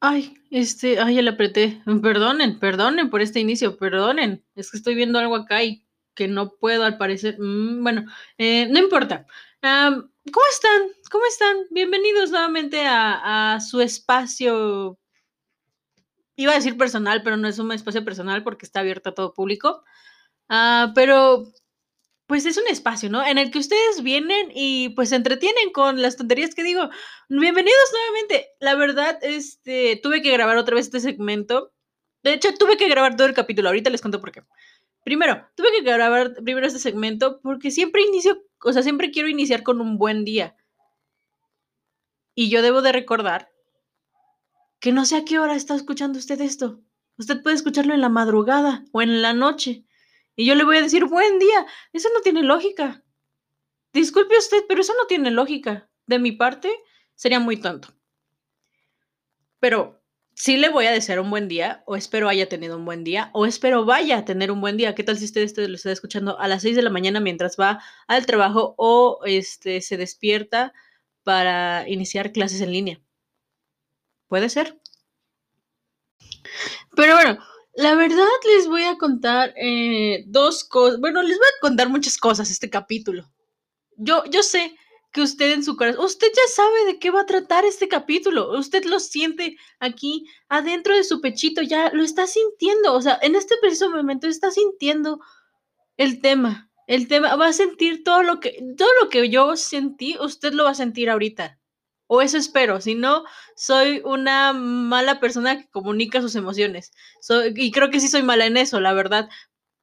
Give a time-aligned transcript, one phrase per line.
[0.00, 1.82] Ay, este, ay, ya le apreté.
[2.02, 4.44] Perdonen, perdonen por este inicio, perdonen.
[4.54, 7.36] Es que estoy viendo algo acá y que no puedo al parecer.
[7.38, 8.04] Mm, bueno,
[8.38, 9.26] eh, no importa.
[9.62, 10.82] ¿Cómo están?
[11.10, 11.56] ¿Cómo están?
[11.70, 14.98] Bienvenidos nuevamente a, su espacio.
[16.36, 19.34] Iba a decir personal, pero no es un espacio personal porque está abierto a todo
[19.34, 19.82] público.
[20.48, 21.52] Ah, pero
[22.26, 23.24] pues es un espacio, ¿no?
[23.24, 26.90] En el que ustedes vienen y pues se entretienen con las tonterías que digo.
[27.28, 28.48] Bienvenidos nuevamente.
[28.58, 31.72] La verdad, este, tuve que grabar otra vez este segmento.
[32.24, 33.68] De hecho, tuve que grabar todo el capítulo.
[33.68, 34.42] Ahorita les cuento por qué.
[35.04, 39.62] Primero, tuve que grabar primero este segmento porque siempre inicio, o sea, siempre quiero iniciar
[39.62, 40.56] con un buen día.
[42.34, 43.52] Y yo debo de recordar
[44.80, 46.80] que no sé a qué hora está escuchando usted esto.
[47.18, 49.85] Usted puede escucharlo en la madrugada o en la noche.
[50.36, 51.66] Y yo le voy a decir, buen día.
[51.92, 53.02] Eso no tiene lógica.
[53.92, 55.88] Disculpe usted, pero eso no tiene lógica.
[56.06, 56.70] De mi parte,
[57.14, 57.88] sería muy tonto.
[59.58, 60.02] Pero
[60.34, 63.30] sí le voy a desear un buen día, o espero haya tenido un buen día,
[63.32, 64.94] o espero vaya a tener un buen día.
[64.94, 67.56] ¿Qué tal si usted este lo está escuchando a las 6 de la mañana mientras
[67.58, 70.74] va al trabajo o este, se despierta
[71.24, 73.00] para iniciar clases en línea?
[74.28, 74.78] Puede ser.
[76.94, 77.38] Pero bueno,
[77.76, 78.24] la verdad
[78.54, 80.98] les voy a contar eh, dos cosas.
[80.98, 83.30] Bueno, les voy a contar muchas cosas este capítulo.
[83.96, 84.74] Yo, yo sé
[85.12, 88.58] que usted en su corazón, usted ya sabe de qué va a tratar este capítulo.
[88.58, 92.94] Usted lo siente aquí adentro de su pechito, ya lo está sintiendo.
[92.94, 95.20] O sea, en este preciso momento está sintiendo
[95.98, 96.70] el tema.
[96.86, 100.64] El tema va a sentir todo lo que todo lo que yo sentí, usted lo
[100.64, 101.58] va a sentir ahorita.
[102.08, 103.24] O eso espero, si no,
[103.56, 106.92] soy una mala persona que comunica sus emociones.
[107.56, 109.28] Y creo que sí soy mala en eso, la verdad.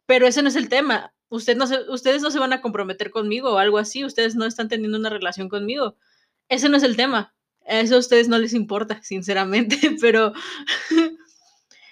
[0.05, 1.13] Pero ese no es el tema.
[1.27, 4.05] Usted no se, ustedes no se van a comprometer conmigo o algo así.
[4.05, 5.97] Ustedes no están teniendo una relación conmigo.
[6.47, 7.33] Ese no es el tema.
[7.65, 9.77] Eso a ustedes no les importa, sinceramente.
[10.01, 10.33] Pero,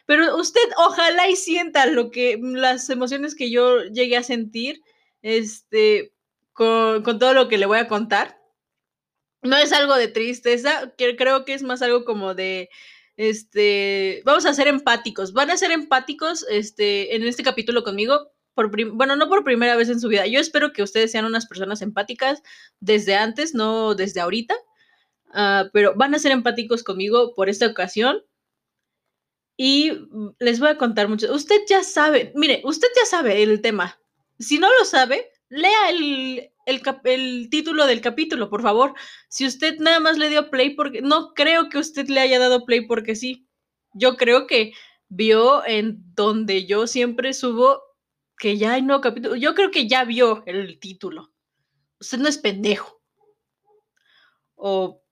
[0.05, 4.81] pero usted ojalá y sienta lo que, las emociones que yo llegué a sentir,
[5.21, 6.13] este,
[6.51, 8.40] con, con todo lo que le voy a contar
[9.41, 12.69] no es algo de tristeza, creo que es más algo como de,
[13.17, 18.69] este, vamos a ser empáticos, van a ser empáticos, este, en este capítulo conmigo, por
[18.93, 21.81] bueno, no por primera vez en su vida, yo espero que ustedes sean unas personas
[21.81, 22.43] empáticas
[22.79, 24.55] desde antes, no desde ahorita,
[25.33, 28.23] uh, pero van a ser empáticos conmigo por esta ocasión.
[29.57, 29.91] Y
[30.39, 31.31] les voy a contar mucho.
[31.31, 33.99] Usted ya sabe, mire, usted ya sabe el tema.
[34.39, 38.93] Si no lo sabe, lea el, el, título del capítulo, por favor.
[39.29, 41.01] Si usted nada más le dio play porque...
[41.01, 43.47] No creo que usted le haya dado play porque sí.
[43.93, 44.73] Yo creo que
[45.09, 47.81] vio en donde yo siempre subo
[48.37, 49.35] que ya hay nuevo capítulo.
[49.35, 51.31] Yo creo que ya vio el título.
[51.99, 53.01] Usted no es pendejo.
[54.55, 55.03] O,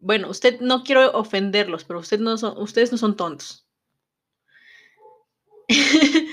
[0.00, 3.66] bueno, usted no quiero ofenderlos, pero no son, ustedes no son tontos.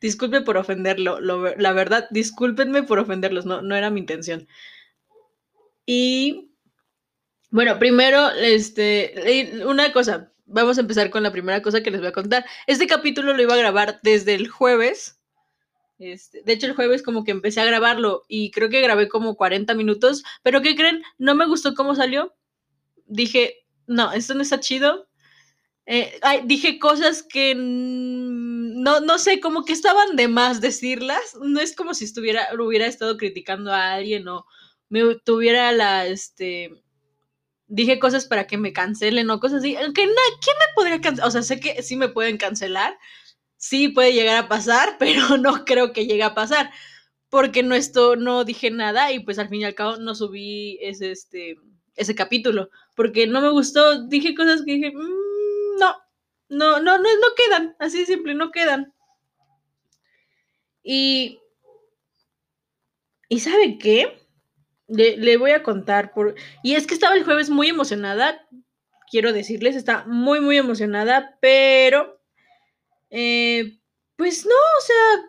[0.00, 4.48] Disculpe por ofenderlo, lo, la verdad, discúlpenme por ofenderlos, no, no era mi intención.
[5.84, 6.50] Y
[7.50, 12.08] bueno, primero, este, una cosa, vamos a empezar con la primera cosa que les voy
[12.08, 12.46] a contar.
[12.66, 15.20] Este capítulo lo iba a grabar desde el jueves.
[15.98, 19.36] Este, de hecho, el jueves como que empecé a grabarlo y creo que grabé como
[19.36, 21.02] 40 minutos, pero ¿qué creen?
[21.18, 22.34] No me gustó cómo salió.
[23.06, 25.08] Dije, no, esto no está chido.
[25.86, 27.54] Eh, dije cosas que
[28.80, 31.36] no, no sé, como que estaban de más decirlas.
[31.40, 34.46] No es como si estuviera, hubiera estado criticando a alguien o
[34.88, 36.72] me tuviera la, este,
[37.66, 39.74] dije cosas para que me cancelen o cosas así.
[39.74, 41.28] Que ¿Quién me podría cancelar?
[41.28, 42.98] O sea, sé que sí me pueden cancelar,
[43.58, 46.70] sí puede llegar a pasar, pero no creo que llegue a pasar.
[47.28, 50.78] Porque no, esto, no dije nada y pues al fin y al cabo no subí
[50.80, 51.56] ese, este,
[51.96, 52.70] ese capítulo.
[52.96, 55.39] Porque no me gustó, dije cosas que dije, no,
[56.50, 58.92] no, no, no, no quedan, así simple, no quedan.
[60.82, 61.40] Y,
[63.28, 64.18] ¿y sabe qué?
[64.88, 66.34] Le, le, voy a contar por...
[66.62, 68.46] Y es que estaba el jueves muy emocionada,
[69.10, 72.20] quiero decirles, está muy, muy emocionada, pero...
[73.10, 73.78] Eh,
[74.16, 75.26] pues no, o sea...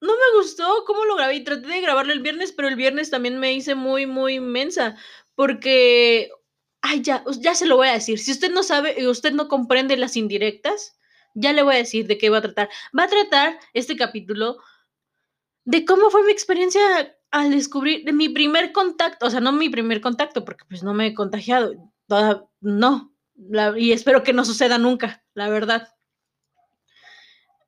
[0.00, 1.40] No me gustó cómo lo grabé.
[1.40, 4.96] Traté de grabarlo el viernes, pero el viernes también me hice muy, muy inmensa.
[5.34, 6.30] Porque...
[6.80, 8.18] Ay, ya, ya se lo voy a decir.
[8.18, 10.98] Si usted no sabe y usted no comprende las indirectas,
[11.34, 12.68] ya le voy a decir de qué va a tratar.
[12.96, 14.58] Va a tratar este capítulo
[15.64, 16.80] de cómo fue mi experiencia
[17.30, 20.94] al descubrir de mi primer contacto, o sea, no mi primer contacto, porque pues no
[20.94, 21.74] me he contagiado,
[22.06, 25.88] toda, no, la, y espero que no suceda nunca, la verdad.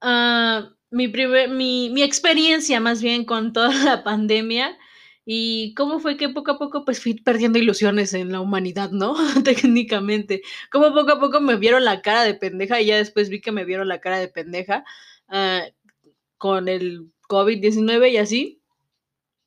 [0.03, 4.79] Uh, mi, primer, mi, mi, experiencia más bien con toda la pandemia
[5.25, 9.15] y cómo fue que poco a poco pues fui perdiendo ilusiones en la humanidad, ¿no?
[9.45, 10.43] Técnicamente.
[10.71, 13.53] Cómo poco a poco me vieron la cara de pendeja y ya después vi que
[13.53, 14.85] me vieron la cara de pendeja
[15.29, 15.71] uh,
[16.39, 18.63] con el COVID-19 y así.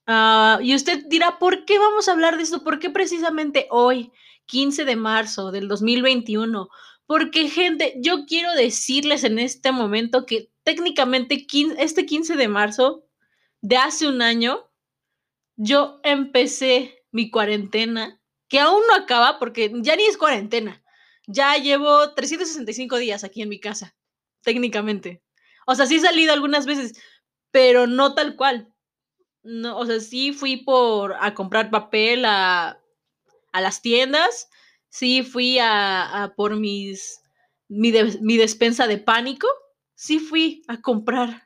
[0.08, 2.64] Uh, y usted dirá, ¿por qué vamos a hablar de esto?
[2.64, 4.12] ¿Por qué precisamente hoy,
[4.46, 6.70] 15 de marzo del 2021?
[7.06, 11.46] Porque, gente, yo quiero decirles en este momento que técnicamente
[11.78, 13.06] este 15 de marzo
[13.62, 14.70] de hace un año,
[15.56, 20.84] yo empecé mi cuarentena, que aún no acaba porque ya ni es cuarentena.
[21.28, 23.96] Ya llevo 365 días aquí en mi casa,
[24.42, 25.24] técnicamente.
[25.66, 26.94] O sea, sí he salido algunas veces,
[27.52, 28.74] pero no tal cual.
[29.44, 32.80] No, o sea, sí fui por a comprar papel a,
[33.52, 34.50] a las tiendas,
[34.90, 37.24] sí fui a, a por mis
[37.68, 37.92] mi,
[38.22, 39.48] mi despensa de pánico,
[39.96, 41.43] sí fui a comprar,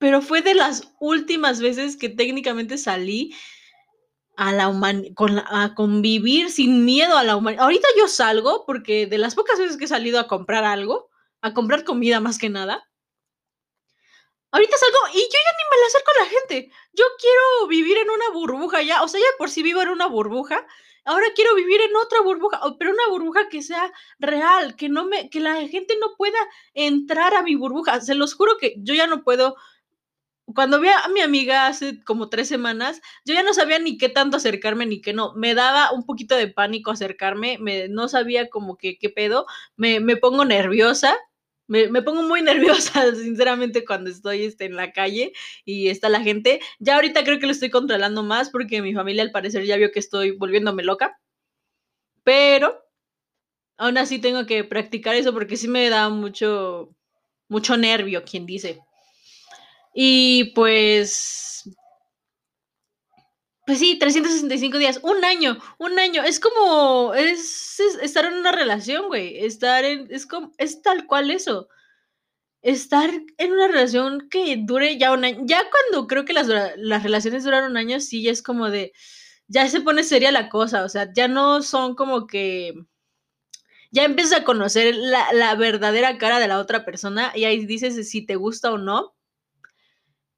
[0.00, 3.34] pero fue de las últimas veces que técnicamente salí
[4.34, 4.72] a la
[5.14, 7.64] con a convivir sin miedo a la humanidad.
[7.64, 11.10] Ahorita yo salgo porque de las pocas veces que he salido a comprar algo,
[11.42, 12.88] a comprar comida más que nada,
[14.52, 16.72] ahorita salgo y yo ya ni me la acerco a la gente.
[16.94, 20.06] Yo quiero vivir en una burbuja ya, o sea, ya por si vivo en una
[20.06, 20.66] burbuja,
[21.04, 25.28] ahora quiero vivir en otra burbuja, pero una burbuja que sea real, que no me,
[25.28, 26.38] que la gente no pueda
[26.72, 28.00] entrar a mi burbuja.
[28.00, 29.56] Se los juro que yo ya no puedo.
[30.54, 34.08] Cuando vi a mi amiga hace como tres semanas, yo ya no sabía ni qué
[34.08, 35.34] tanto acercarme ni qué no.
[35.34, 40.00] Me daba un poquito de pánico acercarme, me, no sabía como que qué pedo, me,
[40.00, 41.16] me pongo nerviosa
[41.70, 42.42] me, me, pongo muy
[42.82, 45.32] nerviosa, sinceramente, cuando estoy este, en la calle
[45.64, 46.60] y está la gente.
[46.80, 49.92] Ya ahorita creo que lo estoy controlando más porque mi familia al parecer ya vio
[49.92, 51.20] que estoy volviéndome loca.
[52.24, 52.82] Pero
[53.76, 56.94] aún así tengo que practicar eso porque sí me da mucho,
[57.48, 58.80] mucho nervio, quien dice.
[59.94, 61.50] Y pues
[63.70, 66.24] pues sí, 365 días, un año, un año.
[66.24, 69.44] Es como, es, estar en una relación, güey.
[69.44, 71.68] Estar en, es como, es tal cual eso.
[72.62, 75.42] Estar en una relación que dure ya un año.
[75.44, 78.92] Ya cuando creo que las, las relaciones duran un año, sí, ya es como de,
[79.46, 80.82] ya se pone seria la cosa.
[80.82, 82.74] O sea, ya no son como que,
[83.92, 88.10] ya empiezas a conocer la, la verdadera cara de la otra persona y ahí dices
[88.10, 89.14] si te gusta o no.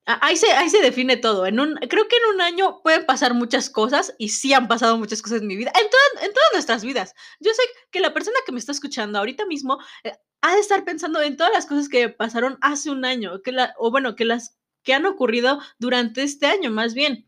[0.05, 1.47] Ahí se, ahí se define todo.
[1.47, 4.99] En un, creo que en un año pueden pasar muchas cosas y sí han pasado
[4.99, 5.87] muchas cosas en mi vida, en,
[6.25, 7.15] en todas nuestras vidas.
[7.39, 10.85] Yo sé que la persona que me está escuchando ahorita mismo eh, ha de estar
[10.85, 14.25] pensando en todas las cosas que pasaron hace un año, que la, o bueno, que
[14.25, 17.27] las que han ocurrido durante este año, más bien.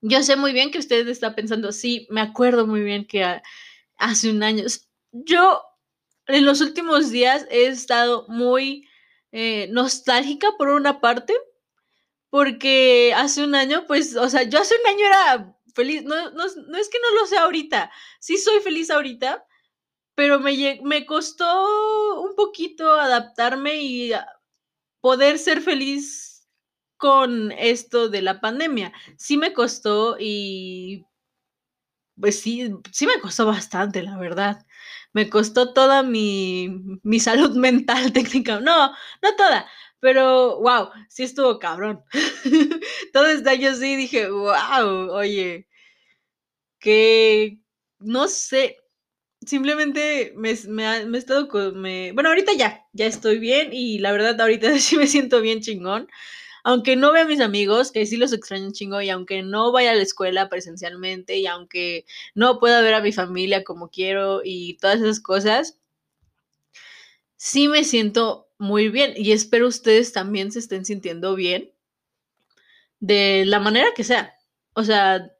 [0.00, 3.40] Yo sé muy bien que usted está pensando, sí, me acuerdo muy bien que
[3.96, 4.64] hace un año.
[5.12, 5.62] Yo
[6.26, 8.86] en los últimos días he estado muy
[9.32, 11.34] eh, nostálgica por una parte,
[12.34, 16.44] porque hace un año, pues, o sea, yo hace un año era feliz, no, no,
[16.66, 19.46] no es que no lo sea ahorita, sí soy feliz ahorita,
[20.16, 24.12] pero me, me costó un poquito adaptarme y
[25.00, 26.48] poder ser feliz
[26.96, 28.92] con esto de la pandemia.
[29.16, 31.06] Sí me costó y
[32.20, 34.64] pues sí, sí me costó bastante, la verdad.
[35.12, 38.60] Me costó toda mi, mi salud mental técnica.
[38.60, 38.88] No,
[39.22, 39.66] no toda,
[40.04, 42.04] pero, wow, sí estuvo cabrón.
[43.14, 45.66] Todo este año sí dije, wow, oye,
[46.78, 47.58] que
[48.00, 48.76] no sé,
[49.46, 54.12] simplemente me, me, me he estado me, bueno, ahorita ya, ya estoy bien y la
[54.12, 56.06] verdad ahorita sí me siento bien chingón.
[56.64, 59.72] Aunque no vea a mis amigos, que sí los extraño un chingo, y aunque no
[59.72, 64.42] vaya a la escuela presencialmente, y aunque no pueda ver a mi familia como quiero
[64.44, 65.78] y todas esas cosas,
[67.36, 71.72] sí me siento muy bien y espero ustedes también se estén sintiendo bien
[73.00, 74.34] de la manera que sea.
[74.74, 75.30] O sea,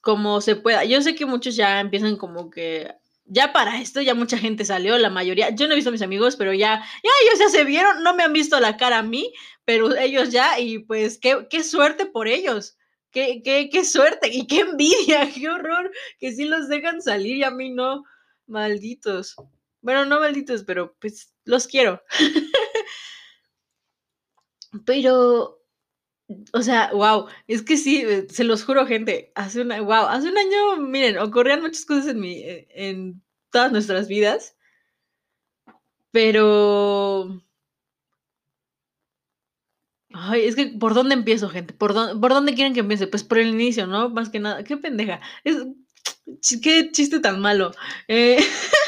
[0.00, 0.84] como se pueda.
[0.84, 2.94] Yo sé que muchos ya empiezan como que
[3.26, 5.50] ya para esto ya mucha gente salió, la mayoría.
[5.50, 8.14] Yo no he visto a mis amigos, pero ya, ya ellos ya se vieron, no
[8.14, 9.32] me han visto la cara a mí,
[9.64, 12.76] pero ellos ya, y pues qué, qué suerte por ellos.
[13.10, 17.44] Qué, qué, qué suerte y qué envidia, qué horror que sí los dejan salir y
[17.44, 18.04] a mí no.
[18.46, 19.36] Malditos.
[19.80, 22.02] Bueno, no malditos, pero pues los quiero.
[24.84, 25.60] Pero,
[26.54, 30.38] o sea, wow, es que sí, eh, se los juro, gente, hace wow, hace un
[30.38, 34.56] año, miren, ocurrían muchas cosas en mi, eh, en todas nuestras vidas,
[36.10, 37.42] pero,
[40.12, 41.74] ay, es que, ¿por dónde empiezo, gente?
[41.74, 43.06] ¿Por dónde, por dónde quieren que empiece?
[43.06, 44.10] Pues por el inicio, ¿no?
[44.10, 45.56] Más que nada, qué pendeja, es,
[46.62, 47.72] qué chiste tan malo.
[48.08, 48.38] Eh,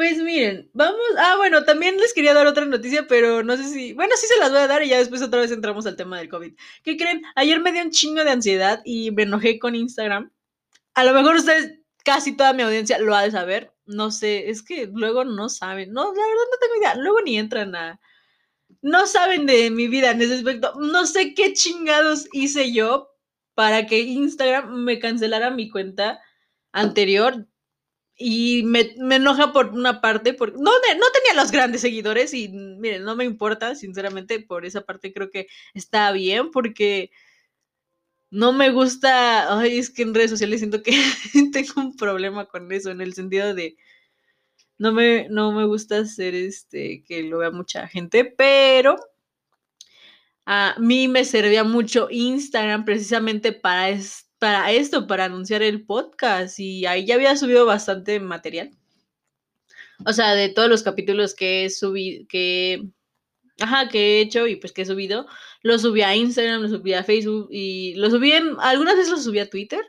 [0.00, 0.98] pues miren, vamos.
[1.18, 3.92] Ah, bueno, también les quería dar otra noticia, pero no sé si.
[3.92, 6.16] Bueno, sí se las voy a dar y ya después otra vez entramos al tema
[6.16, 6.54] del COVID.
[6.82, 7.20] ¿Qué creen?
[7.34, 10.32] Ayer me dio un chingo de ansiedad y me enojé con Instagram.
[10.94, 13.74] A lo mejor ustedes, casi toda mi audiencia lo ha de saber.
[13.84, 15.92] No sé, es que luego no saben.
[15.92, 16.94] No, la verdad no tengo idea.
[16.94, 18.00] Luego ni entran a.
[18.80, 20.72] No saben de mi vida en ese aspecto.
[20.80, 23.10] No sé qué chingados hice yo
[23.54, 26.22] para que Instagram me cancelara mi cuenta
[26.72, 27.46] anterior
[28.22, 33.02] y me, enoja por una parte, porque no, no tenía los grandes seguidores y miren,
[33.02, 37.10] no me importa, sinceramente, por esa parte creo que está bien, porque
[38.30, 40.92] no me gusta, ay, es que en redes sociales siento que
[41.52, 43.78] tengo un problema con eso, en el sentido de,
[44.76, 48.96] no me, no me gusta hacer este, que lo vea mucha gente, pero
[50.44, 56.58] a mí me servía mucho Instagram precisamente para esto para esto, para anunciar el podcast
[56.58, 58.70] y ahí ya había subido bastante material.
[60.06, 62.88] O sea, de todos los capítulos que he subido, que,
[63.60, 65.26] ajá, que he hecho y pues que he subido,
[65.62, 69.18] lo subí a Instagram, lo subí a Facebook y lo subí en, algunas veces lo
[69.18, 69.82] subí a Twitter,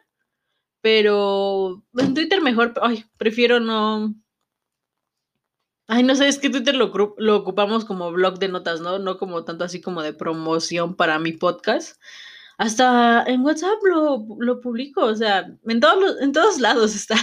[0.81, 4.13] pero en Twitter mejor, ay, prefiero no,
[5.87, 8.97] Ay, no sé, es que Twitter lo, lo, ocupamos como blog de notas, ¿no?
[8.99, 12.01] No como tanto así como de promoción para mi podcast
[12.61, 17.15] hasta en WhatsApp lo, lo publico, o sea, en todos, en todos lados está,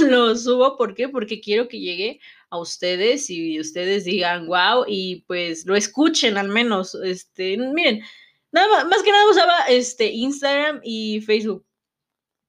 [0.00, 1.08] lo subo, ¿por qué?
[1.08, 2.18] Porque quiero que llegue
[2.50, 8.02] a ustedes y ustedes digan, wow, y pues lo escuchen al menos, este, miren,
[8.50, 11.64] nada más, que nada usaba este Instagram y Facebook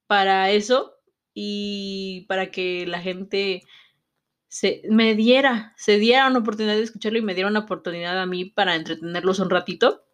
[0.08, 0.96] para eso
[1.36, 3.62] y para que la gente
[4.48, 8.26] se, me diera, se diera una oportunidad de escucharlo y me diera una oportunidad a
[8.26, 10.05] mí para entretenerlos un ratito.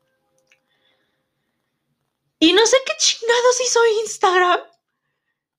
[2.41, 4.61] Y no sé qué chingados hizo Instagram.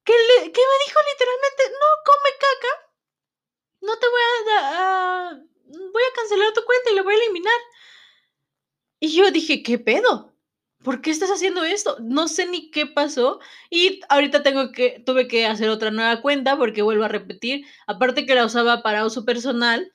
[0.05, 2.91] Que, le, me dijo literalmente, no, come caca.
[3.83, 4.21] No te voy
[4.59, 5.41] a,
[5.93, 7.61] Voy a cancelar tu cuenta y la voy a eliminar.
[8.99, 10.35] Y yo dije, ¿qué pedo?
[10.83, 11.99] ¿Por qué estás haciendo esto?
[12.01, 13.39] No sé ni qué pasó.
[13.71, 17.65] Y ahorita tengo que, tuve que hacer otra nueva cuenta porque vuelvo a repetir.
[17.87, 19.95] Aparte que la usaba para uso personal,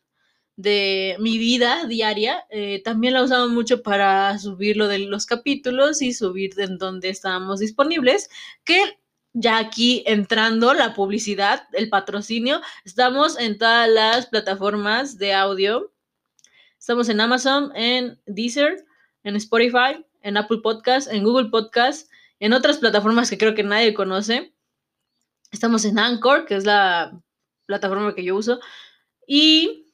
[0.58, 2.46] de mi vida diaria.
[2.50, 7.10] Eh, también la usaba mucho para subir lo de los capítulos y subir en donde
[7.10, 8.30] estábamos disponibles.
[8.66, 9.00] Que
[9.34, 15.94] ya aquí entrando la publicidad, el patrocinio, estamos en todas las plataformas de audio.
[16.80, 18.84] Estamos en Amazon, en Deezer,
[19.24, 22.10] en Spotify, en Apple Podcast, en Google Podcast,
[22.40, 24.54] en otras plataformas que creo que nadie conoce.
[25.52, 27.22] Estamos en Anchor, que es la
[27.68, 28.60] plataforma que yo uso.
[29.28, 29.87] Y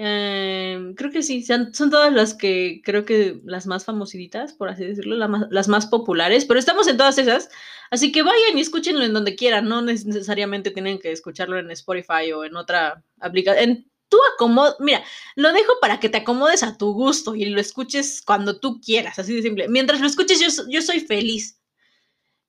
[0.00, 4.84] Em, creo que sí, son, todas las que creo que las más famositas, por así
[4.84, 5.16] decirlo,
[5.50, 7.48] las más populares, pero estamos en todas esas,
[7.90, 12.30] así que vayan y escúchenlo en donde quieran, no necesariamente tienen que escucharlo en Spotify
[12.32, 13.70] o en otra aplicación.
[13.70, 15.02] En tu acomodo, mira,
[15.34, 19.18] lo dejo para que te acomodes a tu gusto y lo escuches cuando tú quieras,
[19.18, 19.68] así de simple.
[19.68, 21.60] Mientras lo escuches, yo, yo soy feliz.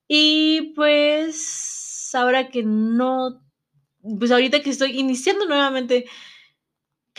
[0.07, 3.41] Y pues, ahora que no,
[4.19, 6.05] pues ahorita que estoy iniciando nuevamente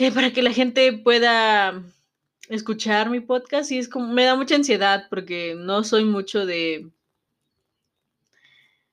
[0.09, 1.83] para que la gente pueda
[2.49, 6.89] escuchar mi podcast y es como, me da mucha ansiedad porque no soy mucho de,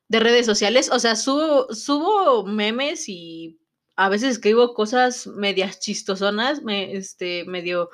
[0.08, 3.58] de redes sociales, o sea, subo, subo memes y
[3.96, 7.88] a veces escribo cosas medias chistosonas, me, este, medio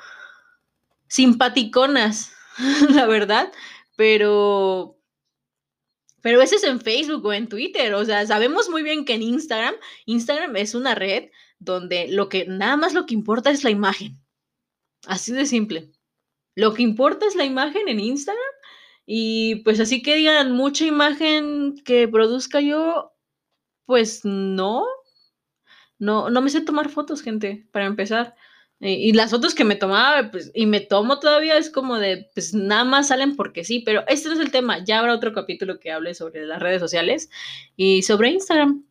[1.07, 2.33] simpaticonas,
[2.91, 3.53] la verdad,
[3.97, 4.99] pero
[6.21, 9.23] pero a veces en Facebook o en Twitter, o sea, sabemos muy bien que en
[9.23, 9.75] Instagram,
[10.07, 14.21] Instagram es una red donde lo que nada más lo que importa es la imagen.
[15.07, 15.91] Así de simple.
[16.55, 18.43] Lo que importa es la imagen en Instagram
[19.07, 23.13] y pues así que digan mucha imagen que produzca yo,
[23.87, 24.85] pues no.
[25.99, 28.35] No, no me sé tomar fotos, gente, para empezar.
[28.81, 32.53] Y, las fotos que me tomaba, pues, y me tomo todavía, es como de, pues
[32.53, 34.85] nada más salen porque sí, pero este no es el tema.
[34.85, 37.31] Ya habrá otro capítulo que hable sobre las redes sociales
[37.77, 38.85] y sobre Instagram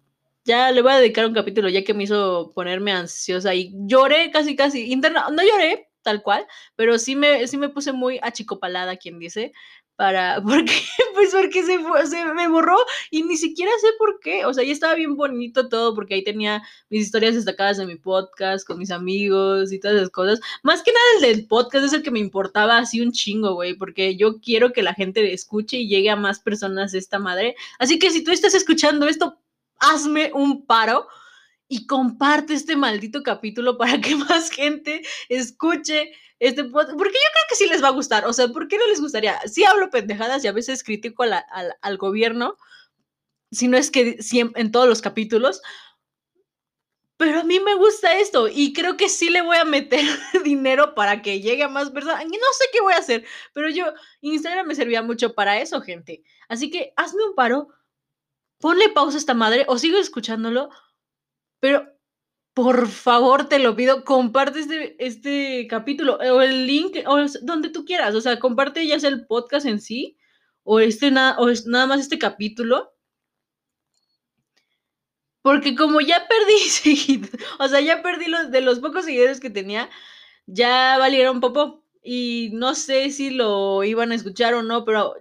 [0.46, 4.32] ya le voy a dedicar un capítulo ya que me hizo ponerme ansiosa y lloré
[4.32, 6.46] casi, casi, interna, no lloré tal cual,
[6.76, 9.54] pero sí me, sí me puse muy achicopalada, quien dice,
[9.96, 10.74] para, porque,
[11.14, 11.78] pues porque se,
[12.10, 12.76] se me borró
[13.12, 16.24] y ni siquiera sé por qué, o sea, ya estaba bien bonito todo porque ahí
[16.24, 20.84] tenía mis historias destacadas de mi podcast con mis amigos y todas esas cosas, más
[20.84, 24.40] que nada el podcast es el que me importaba así un chingo, güey, porque yo
[24.42, 28.24] quiero que la gente escuche y llegue a más personas esta madre, así que si
[28.24, 29.38] tú estás escuchando esto,
[29.84, 31.08] hazme un paro
[31.68, 37.46] y comparte este maldito capítulo para que más gente escuche este podcast, porque yo creo
[37.50, 39.40] que sí les va a gustar, o sea, ¿por qué no les gustaría?
[39.48, 42.58] Sí hablo pendejadas y a veces critico al, gobierno,
[43.52, 44.20] si no es que
[44.56, 45.62] en todos los capítulos,
[47.18, 50.02] pero a mí me gusta esto y creo que sí le voy a meter
[50.44, 52.26] dinero para que llegue a más personas.
[52.26, 53.24] No sé qué voy a hacer,
[53.54, 53.86] pero yo,
[54.22, 56.24] Instagram me servía mucho para eso, gente.
[56.50, 57.70] Así que hazme un paro,
[58.64, 60.70] ponle pausa a esta madre o sigo escuchándolo,
[61.60, 61.86] pero
[62.54, 67.84] por favor te lo pido, comparte este, este capítulo o el link o donde tú
[67.84, 68.16] quieras.
[68.16, 70.18] O sea, comparte ya el podcast en sí
[70.64, 72.94] o, este o es nada más este capítulo
[75.42, 77.22] porque como ya perdí
[77.60, 79.90] o sea, ya perdí los de los pocos seguidores que tenía,
[80.46, 81.84] ya valieron popo.
[82.02, 85.16] Y no sé si lo iban a escuchar o no, pero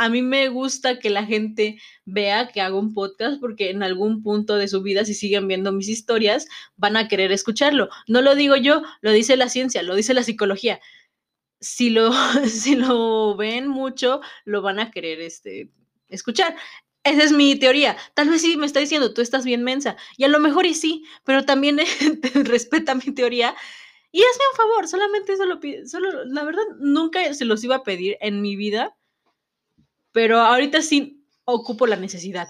[0.00, 4.22] a mí me gusta que la gente vea que hago un podcast porque en algún
[4.22, 6.46] punto de su vida, si siguen viendo mis historias,
[6.78, 7.90] van a querer escucharlo.
[8.08, 10.80] No lo digo yo, lo dice la ciencia, lo dice la psicología.
[11.60, 12.12] Si lo,
[12.48, 15.70] si lo ven mucho, lo van a querer este,
[16.08, 16.56] escuchar.
[17.04, 17.94] Esa es mi teoría.
[18.14, 19.98] Tal vez sí me está diciendo, tú estás bien mensa.
[20.16, 21.78] Y a lo mejor y sí, pero también
[22.44, 23.54] respeta mi teoría.
[24.12, 25.86] Y hazme un favor, solamente eso lo pido.
[25.86, 28.96] Solo, la verdad, nunca se los iba a pedir en mi vida.
[30.12, 32.48] Pero ahorita sí ocupo la necesidad.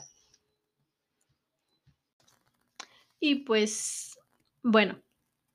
[3.21, 4.19] Y pues,
[4.63, 4.99] bueno,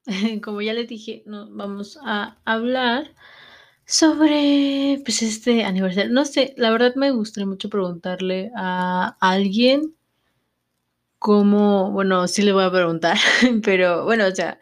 [0.44, 3.14] como ya les dije, nos vamos a hablar
[3.86, 6.12] sobre, pues, este aniversario.
[6.14, 9.96] No sé, la verdad me gustaría mucho preguntarle a alguien
[11.20, 13.18] cómo, bueno, sí le voy a preguntar,
[13.64, 14.60] pero bueno, o sea,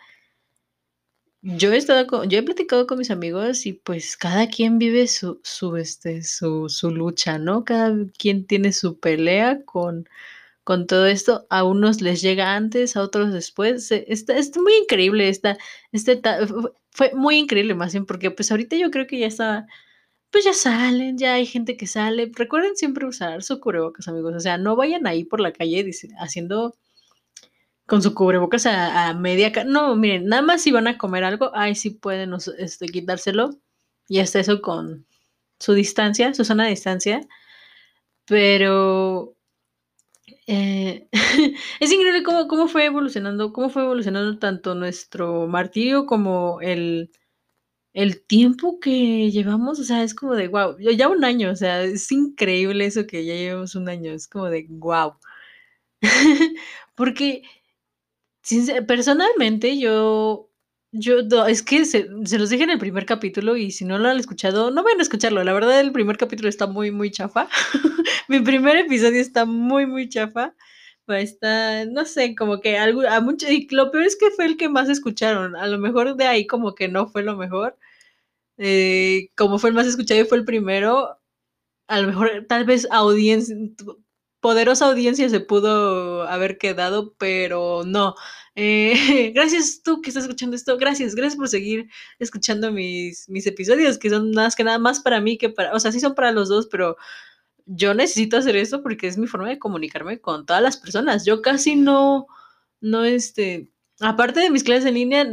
[1.44, 5.08] yo he estado con, yo he platicado con mis amigos y pues cada quien vive
[5.08, 7.66] su, su, este, su, su lucha, ¿no?
[7.66, 10.08] Cada quien tiene su pelea con,
[10.64, 11.46] con todo esto.
[11.50, 13.92] A unos les llega antes, a otros después.
[13.92, 15.58] Está, es muy increíble esta,
[15.92, 16.22] este,
[16.92, 19.68] fue muy increíble más bien porque pues ahorita yo creo que ya está,
[20.32, 22.32] pues ya salen, ya hay gente que sale.
[22.36, 24.36] Recuerden siempre usar su cubrebocas, amigos.
[24.36, 26.76] O sea, no vayan ahí por la calle haciendo
[27.86, 29.52] con su cubrebocas a, media...
[29.66, 33.52] No, miren, nada más si van a comer algo, ahí sí pueden este, quitárselo.
[34.08, 35.06] Y hasta eso con
[35.60, 37.22] su distancia, su zona de distancia.
[38.25, 39.36] Pero
[40.48, 41.07] eh,
[41.79, 47.12] es increíble cómo, cómo, fue evolucionando, cómo fue evolucionando tanto nuestro martirio como el,
[47.94, 49.79] el tiempo que llevamos.
[49.79, 53.25] O sea, es como de wow, ya un año, o sea, es increíble eso que
[53.25, 55.16] ya llevamos un año, es como de wow.
[56.96, 57.44] Porque
[58.88, 60.50] personalmente yo
[60.94, 64.20] yo, es que se, los dije en el primer capítulo y si no lo han
[64.20, 65.44] escuchado, no vayan a escucharlo.
[65.44, 67.50] La verdad, el primer capítulo está muy, muy chafa.
[68.27, 70.53] Mi primer episodio está muy, muy chafa.
[71.08, 74.56] Está, no sé, como que algo, a mucho, y lo peor es que fue el
[74.56, 75.56] que más escucharon.
[75.56, 77.77] A lo mejor de ahí como que no fue lo mejor.
[78.58, 81.20] Eh, como fue el más escuchado y fue el primero,
[81.88, 83.56] a lo mejor tal vez audiencia,
[84.44, 88.14] poderosa audiencia se pudo haber quedado, pero no.
[88.56, 90.77] Eh, gracias tú que estás escuchando esto.
[90.77, 95.22] Gracias, gracias por seguir escuchando mis, mis episodios, que son más que nada más para
[95.22, 96.98] mí que para, o sea, sí son para los dos, pero
[97.66, 101.25] yo necesito hacer esto porque es mi forma de comunicarme con todas las personas.
[101.25, 102.27] Yo casi no,
[102.82, 105.25] no, este, aparte de mis clases en línea,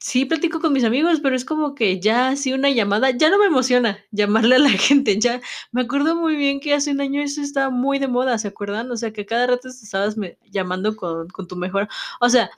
[0.00, 3.38] sí platico con mis amigos, pero es como que ya así una llamada, ya no
[3.38, 5.40] me emociona llamarle a la gente, ya
[5.72, 8.90] me acuerdo muy bien que hace un año eso estaba muy de moda, ¿se acuerdan?
[8.90, 10.16] O sea, que cada rato estabas
[10.50, 11.88] llamando con, con tu mejor,
[12.20, 12.50] o sea,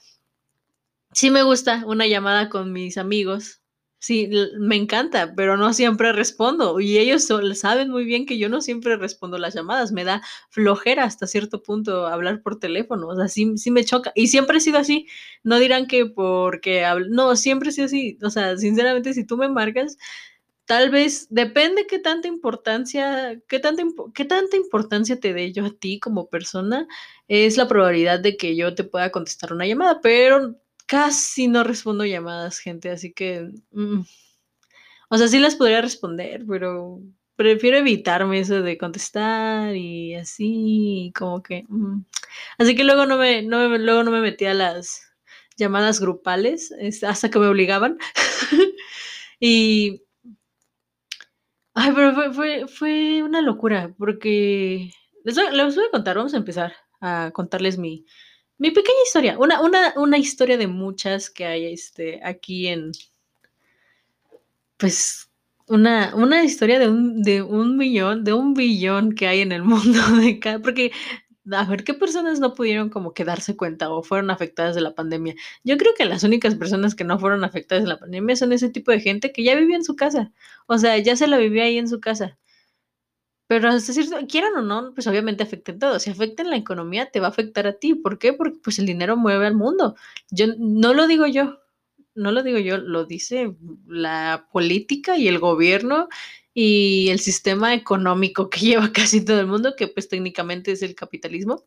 [1.13, 3.62] sí me gusta una llamada con mis amigos,
[4.05, 6.81] Sí, me encanta, pero no siempre respondo.
[6.81, 9.93] Y ellos saben muy bien que yo no siempre respondo las llamadas.
[9.93, 13.07] Me da flojera hasta cierto punto hablar por teléfono.
[13.07, 14.11] O sea, sí, sí me choca.
[14.17, 15.07] Y siempre he sido así.
[15.45, 16.85] No dirán que porque.
[17.11, 18.19] No, siempre he sido así.
[18.25, 19.97] O sea, sinceramente, si tú me marcas,
[20.65, 23.85] tal vez depende qué tanta importancia, qué tanta,
[24.15, 26.89] qué tanta importancia te dé yo a ti como persona,
[27.29, 30.01] es la probabilidad de que yo te pueda contestar una llamada.
[30.03, 33.49] Pero casi no respondo llamadas, gente, así que...
[33.73, 34.03] Mm,
[35.11, 37.01] o sea, sí las podría responder, pero
[37.37, 41.65] prefiero evitarme eso de contestar y así, como que...
[41.69, 42.05] Mm.
[42.59, 45.03] Así que luego no me, no luego no me metí a las
[45.57, 47.99] llamadas grupales hasta que me obligaban.
[49.41, 50.03] y...
[51.75, 54.91] Ay, pero fue, fue, fue una locura, porque...
[55.25, 58.05] Les les voy a contar, vamos a empezar a contarles mi,
[58.63, 62.93] mi pequeña historia, una, una, una historia de muchas que hay este, aquí en,
[64.77, 65.29] pues,
[65.67, 69.65] una, una historia de un, de un millón, de un billón que hay en el
[69.65, 70.93] mundo de cada, porque
[71.51, 74.95] a ver qué personas no pudieron como que darse cuenta o fueron afectadas de la
[74.95, 75.35] pandemia.
[75.65, 78.69] Yo creo que las únicas personas que no fueron afectadas de la pandemia son ese
[78.69, 80.31] tipo de gente que ya vivía en su casa.
[80.69, 82.39] O sea, ya se la vivía ahí en su casa
[83.53, 85.99] Pero hasta cierto, quieran o no, pues obviamente afecta en todo.
[86.01, 87.95] Si afecta en la economía, te va a afectar a ti.
[87.95, 88.33] ¿Por qué?
[88.33, 89.95] Porque pues el dinero mueve al mundo.
[90.31, 91.61] Yo no lo digo yo,
[92.15, 93.55] no lo digo yo, lo dice
[93.87, 96.09] la política y el gobierno
[96.55, 100.95] y el sistema económico que lleva casi todo el mundo, que pues técnicamente es el
[100.95, 101.67] capitalismo.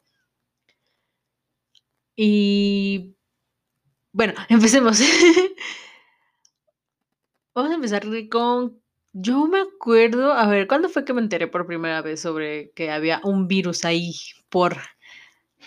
[2.15, 3.15] Y
[4.11, 4.99] bueno, empecemos.
[7.53, 8.81] Vamos a empezar con...
[9.17, 12.91] Yo me acuerdo, a ver, ¿cuándo fue que me enteré por primera vez sobre que
[12.91, 14.13] había un virus ahí
[14.49, 14.75] por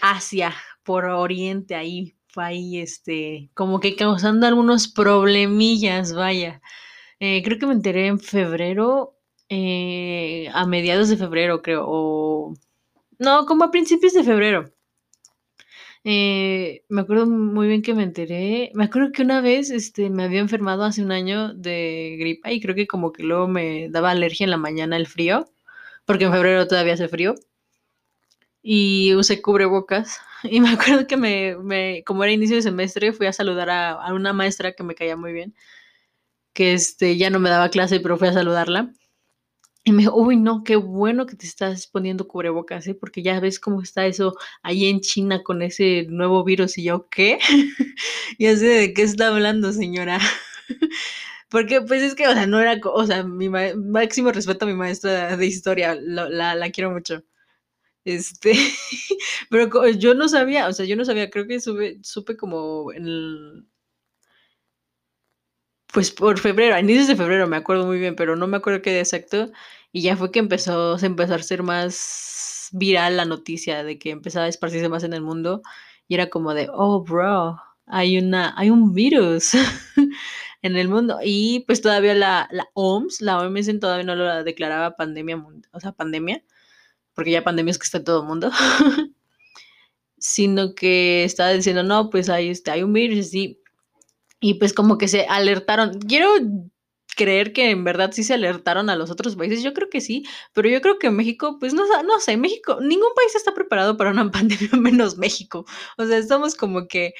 [0.03, 6.61] Asia, por Oriente, ahí, fue ahí, este, como que causando algunos problemillas, vaya.
[7.21, 9.17] Eh, creo que me enteré en febrero,
[9.49, 12.55] eh, a mediados de febrero, creo, o...
[13.19, 14.73] No, como a principios de febrero.
[16.05, 18.71] Eh, me acuerdo muy bien que me enteré.
[18.75, 22.61] Me acuerdo que una vez este, me había enfermado hace un año de gripa y
[22.61, 25.47] creo que como que luego me daba alergia en la mañana el frío,
[26.07, 27.35] porque en febrero todavía hace frío.
[28.63, 30.21] Y usé cubrebocas.
[30.45, 33.91] Y me acuerdo que me, me como era inicio de semestre, fui a saludar a,
[33.95, 35.53] a, una maestra que me caía muy bien,
[36.53, 38.93] que este, ya no me daba clase, pero fui a saludarla.
[39.89, 42.95] Y me dijo, uy, no, qué bueno que te estás poniendo cubrebocas, ¿eh?
[42.95, 46.77] porque ya ves cómo está eso ahí en China con ese nuevo virus.
[46.77, 47.39] Y yo, ¿qué?
[48.39, 50.19] y así, ¿de qué está hablando, señora?
[51.49, 54.75] porque, pues es que, o sea, no era, o sea, mi máximo respeto a mi
[54.75, 57.25] maestra de historia, lo, la, la quiero mucho.
[58.05, 58.53] Este,
[59.51, 63.07] pero yo no sabía, o sea, yo no sabía, creo que supe, supe como en
[63.07, 63.67] el,
[65.93, 68.83] pues por febrero, a inicios de febrero me acuerdo muy bien, pero no me acuerdo
[68.83, 69.51] qué día exacto.
[69.93, 74.11] Y ya fue que empezó, se empezó a hacer más viral la noticia de que
[74.11, 75.63] empezaba a esparcirse más en el mundo.
[76.09, 79.53] Y era como de, oh, bro, hay una, hay un virus
[80.63, 81.19] en el mundo.
[81.25, 85.93] Y pues todavía la, la OMS, la OMS todavía no lo declaraba pandemia, o sea,
[85.93, 86.43] pandemia,
[87.15, 88.51] porque ya pandemia es que está en todo el mundo.
[90.19, 93.61] sino que estaba diciendo, no, pues ahí está, hay un virus, sí.
[94.41, 95.99] Y pues como que se alertaron.
[96.01, 96.29] Quiero
[97.17, 99.63] creer que en verdad sí se alertaron a los otros países.
[99.63, 103.13] Yo creo que sí, pero yo creo que México, pues no, no sé, México, ningún
[103.17, 105.65] país está preparado para una pandemia menos México.
[105.97, 107.15] O sea, estamos como que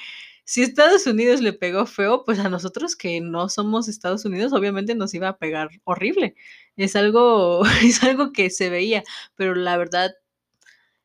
[0.45, 4.95] si Estados Unidos le pegó feo, pues a nosotros que no somos Estados Unidos, obviamente
[4.95, 6.35] nos iba a pegar horrible.
[6.75, 9.03] Es algo, es algo que se veía,
[9.35, 10.11] pero la verdad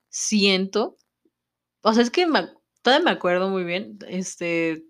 [0.08, 0.96] siento,
[1.82, 2.48] o sea, es que me,
[2.82, 4.84] todavía me acuerdo muy bien, este,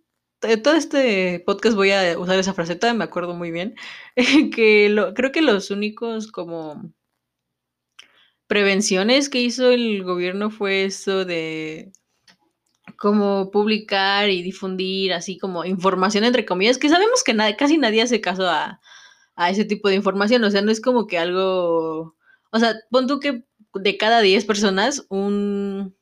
[0.63, 3.75] todo este podcast voy a usar esa frase, todavía me acuerdo muy bien,
[4.55, 6.93] que lo, creo que los únicos como
[8.47, 11.93] prevenciones que hizo el gobierno fue eso de
[12.97, 18.21] como publicar y difundir así como información entre comillas, que sabemos que casi nadie hace
[18.21, 18.81] caso a,
[19.37, 22.17] a ese tipo de información, o sea, no es como que algo,
[22.51, 25.97] o sea, pon tú que de cada 10 personas, un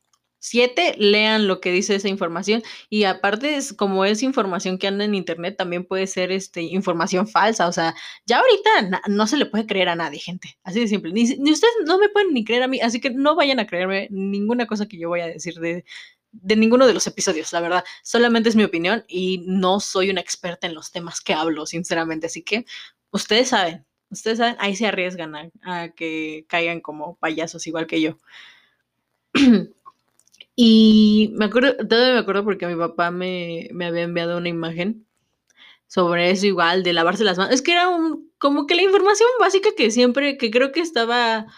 [0.45, 2.65] Siete, lean lo que dice esa información.
[2.91, 7.29] Y aparte, es, como es información que anda en internet, también puede ser este, información
[7.29, 7.69] falsa.
[7.69, 7.95] O sea,
[8.27, 10.59] ya ahorita no se le puede creer a nadie, gente.
[10.65, 11.13] Así de simple.
[11.13, 12.81] Ni, ni, ustedes no me pueden ni creer a mí.
[12.81, 15.85] Así que no vayan a creerme ninguna cosa que yo voy a decir de,
[16.33, 17.85] de ninguno de los episodios, la verdad.
[18.03, 22.27] Solamente es mi opinión y no soy una experta en los temas que hablo, sinceramente.
[22.27, 22.67] Así que
[23.13, 28.01] ustedes saben, ustedes saben, ahí se arriesgan a, a que caigan como payasos igual que
[28.01, 28.19] yo.
[30.65, 35.09] Y me acuerdo, todavía me acuerdo porque mi papá me, me había enviado una imagen
[35.89, 37.53] sobre eso igual, de lavarse las manos.
[37.53, 41.49] Es que era un, como que la información básica que siempre, que creo que estaba,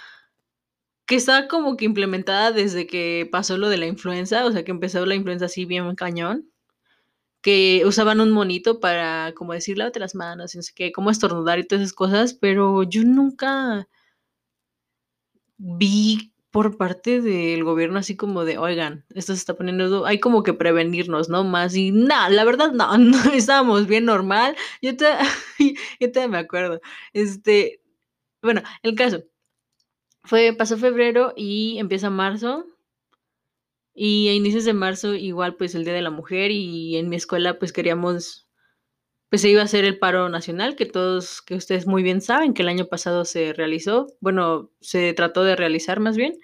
[1.05, 4.71] que estaba como que implementada desde que pasó lo de la influenza, o sea, que
[4.71, 6.51] empezó la influenza así bien cañón,
[7.43, 11.11] que usaban un monito para como decir, lávate las manos, y no sé qué, como
[11.11, 13.87] estornudar y todas esas cosas, pero yo nunca
[15.59, 20.45] vi por parte del gobierno así como de, oigan, esto se está poniendo, hay como
[20.45, 21.43] que prevenirnos, ¿no?
[21.43, 25.05] Más y nada, la verdad no, no estábamos bien normal, yo te,
[26.01, 26.81] yo te me acuerdo,
[27.13, 27.83] este,
[28.41, 29.25] bueno, el caso,
[30.23, 32.67] fue, pasó febrero y empieza marzo,
[33.93, 37.17] y a inicios de marzo igual pues el Día de la Mujer y en mi
[37.17, 38.49] escuela pues queríamos
[39.35, 42.55] pues se iba a hacer el paro nacional, que todos, que ustedes muy bien saben
[42.55, 46.39] que el año pasado se realizó, bueno, se trató de realizar más bien,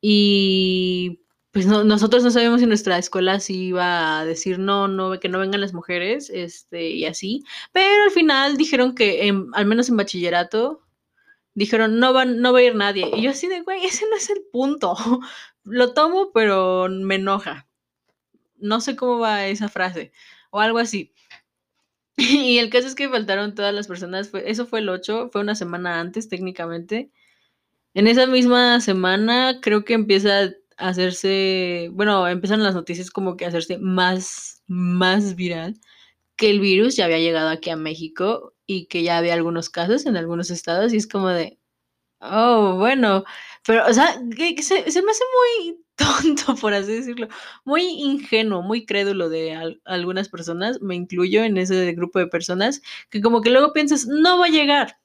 [0.00, 1.18] y
[1.50, 5.28] pues no, nosotros no sabíamos si nuestra escuela sí iba a decir no, no, que
[5.28, 7.42] no vengan las mujeres, este, y así,
[7.72, 10.82] pero al final dijeron que, al menos en bachillerato,
[11.54, 14.14] dijeron no, van, no va a ir nadie, y yo así de, güey, ese no
[14.14, 14.94] es el punto,
[15.64, 17.66] lo tomo, pero me enoja,
[18.58, 20.12] no sé cómo va esa frase,
[20.52, 21.12] o algo así.
[22.52, 25.42] Y el caso es que faltaron todas las personas, fue, eso fue el 8, fue
[25.42, 27.10] una semana antes técnicamente.
[27.94, 30.42] En esa misma semana creo que empieza
[30.78, 35.80] a hacerse, bueno, empiezan las noticias como que a hacerse más, más viral
[36.36, 40.06] que el virus ya había llegado aquí a México y que ya había algunos casos
[40.06, 41.58] en algunos estados y es como de,
[42.20, 43.24] oh, bueno,
[43.66, 47.28] pero, o sea, que, se, se, me hace muy tonto, por así decirlo,
[47.64, 52.82] muy ingenuo, muy crédulo de al, algunas personas, me incluyo en ese grupo de personas,
[53.10, 54.98] que como que luego piensas, no va a llegar.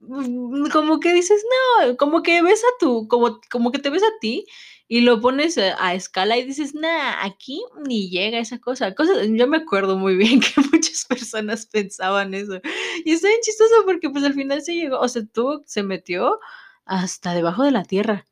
[0.00, 1.42] Mm, como que dices,
[1.88, 4.46] no, como que ves a tu, como, como que te ves a ti
[4.88, 8.94] y lo pones a, a escala y dices, nah, aquí ni llega esa cosa.
[8.94, 12.60] Cosas, yo me acuerdo muy bien que muchas personas pensaban eso.
[13.04, 16.38] Y está bien chistoso porque pues al final se llegó, o sea, tú se metió
[16.84, 18.26] hasta debajo de la tierra,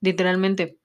[0.00, 0.79] literalmente.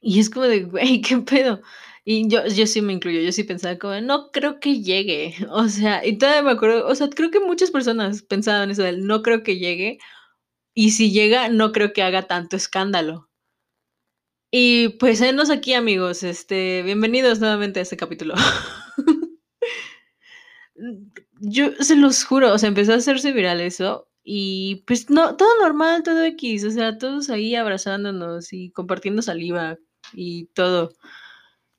[0.00, 1.60] Y es como de, güey, ¿qué pedo?
[2.04, 5.34] Y yo, yo sí me incluyo, yo sí pensaba como, no creo que llegue.
[5.50, 9.06] O sea, y todavía me acuerdo, o sea, creo que muchas personas pensaban eso del
[9.06, 9.98] no creo que llegue.
[10.74, 13.28] Y si llega, no creo que haga tanto escándalo.
[14.50, 16.22] Y pues enos aquí, amigos.
[16.22, 18.34] Este, bienvenidos nuevamente a este capítulo.
[21.40, 24.08] yo se los juro, o sea, empezó a hacerse viral eso.
[24.24, 29.78] Y pues no, todo normal, todo X, o sea, todos ahí abrazándonos y compartiendo saliva
[30.12, 30.92] y todo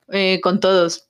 [0.10, 1.10] eh, con todos.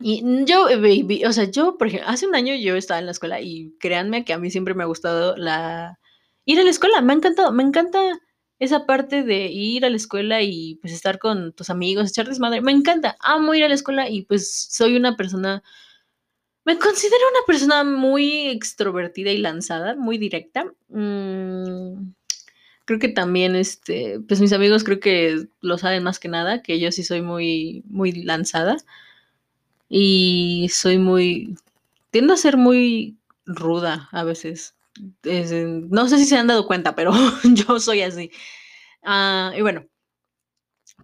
[0.00, 3.12] Y yo, baby, o sea, yo, por ejemplo, hace un año yo estaba en la
[3.12, 5.98] escuela y créanme que a mí siempre me ha gustado la
[6.44, 7.98] ir a la escuela, me ha encantado, me encanta
[8.58, 12.60] esa parte de ir a la escuela y pues estar con tus amigos, echar desmadre,
[12.62, 15.62] me encanta, amo ir a la escuela y pues soy una persona,
[16.64, 20.72] me considero una persona muy extrovertida y lanzada, muy directa.
[20.88, 22.12] Mm,
[22.88, 26.80] creo que también, este, pues mis amigos creo que lo saben más que nada, que
[26.80, 28.78] yo sí soy muy, muy lanzada
[29.90, 31.54] y soy muy,
[32.10, 34.74] tiendo a ser muy ruda a veces.
[35.22, 37.12] Es, no sé si se han dado cuenta, pero
[37.44, 38.30] yo soy así.
[39.02, 39.84] Uh, y bueno,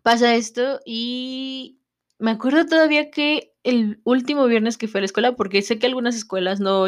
[0.03, 1.81] pasa esto y
[2.18, 5.87] me acuerdo todavía que el último viernes que fue a la escuela, porque sé que
[5.87, 6.87] algunas escuelas no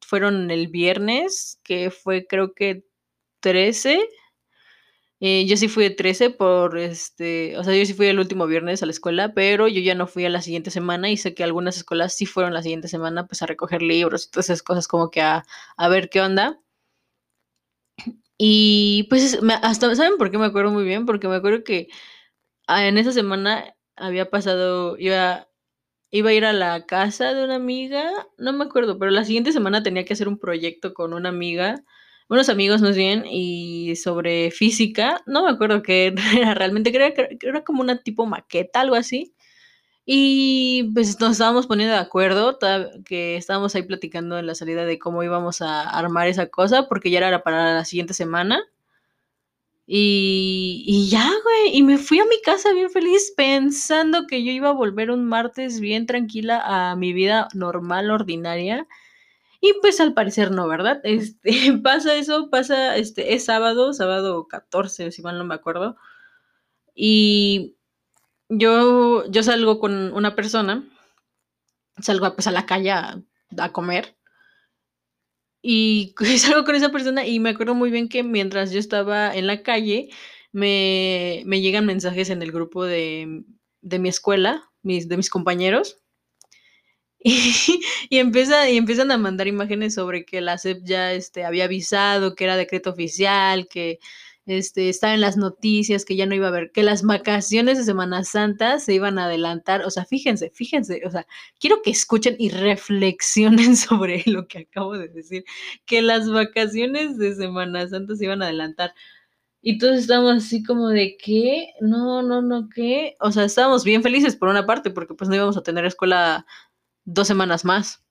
[0.00, 2.86] fueron el viernes, que fue creo que
[3.40, 4.00] 13.
[5.20, 8.46] Eh, yo sí fui de 13 por este, o sea, yo sí fui el último
[8.46, 11.34] viernes a la escuela, pero yo ya no fui a la siguiente semana y sé
[11.34, 14.62] que algunas escuelas sí fueron la siguiente semana pues a recoger libros y todas esas
[14.62, 15.44] cosas como que a,
[15.76, 16.60] a ver qué onda.
[18.38, 21.06] Y pues hasta, ¿saben por qué me acuerdo muy bien?
[21.06, 21.88] Porque me acuerdo que
[22.68, 25.48] ah, en esa semana había pasado, iba,
[26.10, 29.52] iba a ir a la casa de una amiga, no me acuerdo, pero la siguiente
[29.52, 31.84] semana tenía que hacer un proyecto con una amiga,
[32.28, 37.38] unos amigos más bien, y sobre física, no me acuerdo qué era realmente, creo que
[37.42, 39.34] era como una tipo maqueta, algo así.
[40.06, 42.58] Y pues nos estábamos poniendo de acuerdo,
[43.04, 47.10] que estábamos ahí platicando en la salida de cómo íbamos a armar esa cosa, porque
[47.10, 48.60] ya era para la siguiente semana.
[49.86, 54.52] Y, y ya, güey, y me fui a mi casa bien feliz pensando que yo
[54.52, 58.86] iba a volver un martes bien tranquila a mi vida normal, ordinaria.
[59.60, 61.00] Y pues al parecer no, ¿verdad?
[61.04, 61.50] Este,
[61.82, 65.96] pasa eso, pasa, este, es sábado, sábado 14, si mal no me acuerdo.
[66.94, 67.76] Y
[68.48, 70.88] yo, yo salgo con una persona,
[72.00, 73.22] salgo pues a la calle a,
[73.72, 74.16] comer
[75.62, 79.46] y salgo con esa persona y me acuerdo muy bien que mientras yo estaba en
[79.46, 80.10] la calle
[80.52, 83.44] me, me llegan mensajes en el grupo de,
[83.82, 86.00] de mi escuela, mis, de mis compañeros.
[87.20, 87.30] Y,
[88.10, 92.34] y, empieza, y empiezan a mandar imágenes sobre que la CEP ya este, había avisado
[92.34, 93.98] que era decreto oficial, que
[94.48, 97.84] este, estaba en las noticias que ya no iba a haber, que las vacaciones de
[97.84, 99.82] Semana Santa se iban a adelantar.
[99.84, 101.26] O sea, fíjense, fíjense, o sea,
[101.60, 105.44] quiero que escuchen y reflexionen sobre lo que acabo de decir,
[105.84, 108.94] que las vacaciones de Semana Santa se iban a adelantar.
[109.60, 113.16] Y todos estábamos así como de qué, no, no, no, qué.
[113.20, 116.46] O sea, estábamos bien felices por una parte, porque pues no íbamos a tener escuela
[117.08, 118.04] dos semanas más.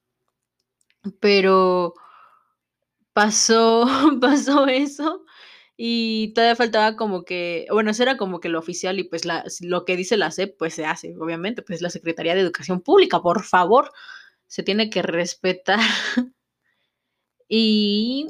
[1.19, 1.93] Pero
[3.13, 3.85] pasó,
[4.21, 5.25] pasó eso
[5.77, 9.43] y todavía faltaba como que, bueno, eso era como que lo oficial y pues la,
[9.61, 13.21] lo que dice la SEP pues se hace, obviamente, pues la Secretaría de Educación Pública,
[13.21, 13.91] por favor,
[14.47, 15.79] se tiene que respetar.
[17.49, 18.27] y...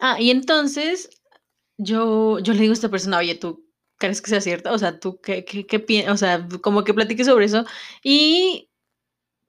[0.00, 1.10] Ah, y entonces
[1.78, 3.67] yo, yo le digo a esta persona, oye, ¿tú
[3.98, 4.72] crees que sea cierto?
[4.72, 6.14] O sea, ¿tú qué, qué, qué piensas?
[6.14, 7.64] O sea, como que platiqué sobre eso
[8.02, 8.70] y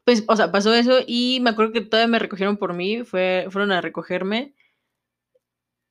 [0.06, 3.48] pues, o sea, pasó eso y me acuerdo que todavía me recogieron por mí, fue,
[3.52, 4.56] fueron a recogerme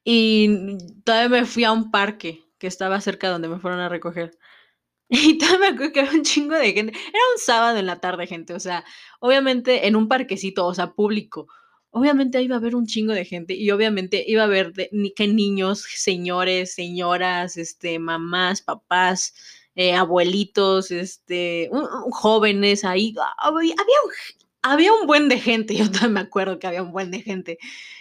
[0.04, 4.36] y todavía me fui a un parque que estaba cerca donde me fueron a recoger.
[5.10, 6.92] Y todavía me acuerdo que había un chingo de gente.
[6.92, 8.54] Era un sábado en la tarde, gente.
[8.54, 8.84] O sea,
[9.20, 11.48] obviamente en un parquecito, o sea, público.
[11.90, 15.28] Obviamente iba a haber un chingo de gente y obviamente iba a haber de, que
[15.28, 19.34] niños, señores, señoras, este, mamás, papás,
[19.74, 23.14] eh, abuelitos, este, un, un, jóvenes ahí.
[23.38, 23.64] Había
[24.04, 24.12] un,
[24.62, 27.58] había un buen de gente, yo también me acuerdo que había un buen de gente.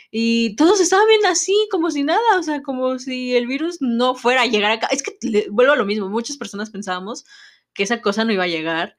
[0.09, 4.15] Y todos estaban bien así, como si nada, o sea, como si el virus no
[4.15, 4.87] fuera a llegar acá.
[4.91, 7.25] Es que vuelvo a lo mismo, muchas personas pensábamos
[7.73, 8.97] que esa cosa no iba a llegar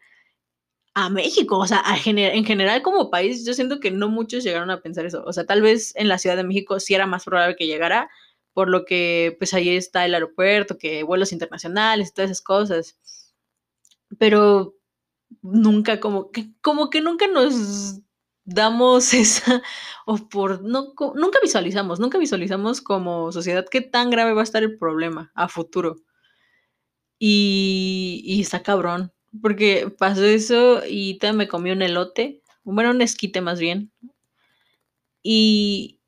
[1.05, 4.81] a México, o sea, en general como país, yo siento que no muchos llegaron a
[4.81, 7.55] pensar eso, o sea, tal vez en la Ciudad de México sí era más probable
[7.57, 8.11] que llegara,
[8.53, 12.99] por lo que pues ahí está el aeropuerto, que vuelos internacionales, todas esas cosas,
[14.19, 14.75] pero
[15.43, 18.01] nunca como que, como que nunca nos
[18.45, 19.63] damos esa,
[20.07, 24.63] o por, no, nunca visualizamos, nunca visualizamos como sociedad qué tan grave va a estar
[24.65, 25.97] el problema a futuro.
[27.21, 33.03] Y, y está cabrón, porque pasó eso y también me comí un elote, bueno, un
[33.03, 33.91] esquite más bien.
[35.23, 35.99] Y,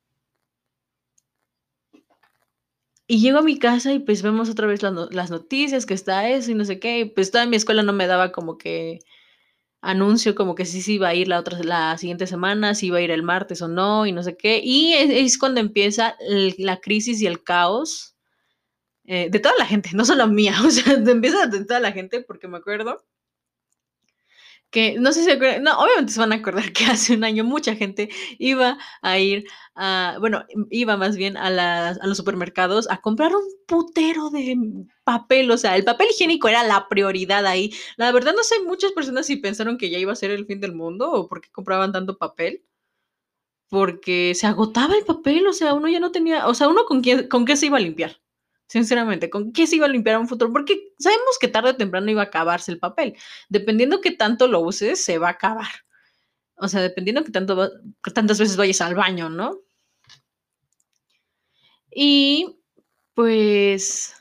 [3.07, 6.51] y llego a mi casa y pues vemos otra vez las, noticias, que está eso
[6.51, 7.01] y no sé qué.
[7.01, 9.01] Y pues toda mi escuela no me daba como que
[9.83, 12.99] anuncio como que sí, sí iba a ir la otra, la siguiente semana, si iba
[12.99, 14.61] a ir el martes o no, y no sé qué.
[14.63, 16.17] Y es, cuando empieza
[16.59, 18.10] la crisis y el caos
[19.13, 22.23] eh, de toda la gente, no solo mía, o sea, empieza de toda la gente,
[22.23, 23.05] porque me acuerdo
[24.71, 27.43] que no sé si acuerdan, no, obviamente se van a acordar que hace un año
[27.43, 32.89] mucha gente iba a ir a, bueno, iba más bien a, las, a los supermercados
[32.89, 34.57] a comprar un putero de
[35.03, 37.73] papel, o sea, el papel higiénico era la prioridad ahí.
[37.97, 40.61] La verdad no sé, muchas personas si pensaron que ya iba a ser el fin
[40.61, 42.65] del mundo o por qué compraban tanto papel.
[43.69, 47.01] Porque se agotaba el papel, o sea, uno ya no tenía, o sea, uno con,
[47.03, 48.21] quién, con qué se iba a limpiar
[48.71, 50.53] sinceramente, ¿con qué se iba a limpiar un futuro?
[50.53, 53.17] Porque sabemos que tarde o temprano iba a acabarse el papel.
[53.49, 55.67] Dependiendo que tanto lo uses, se va a acabar.
[56.57, 57.71] O sea, dependiendo que tanto,
[58.03, 59.59] que tantas veces vayas al baño, ¿no?
[61.91, 62.61] Y
[63.15, 64.15] pues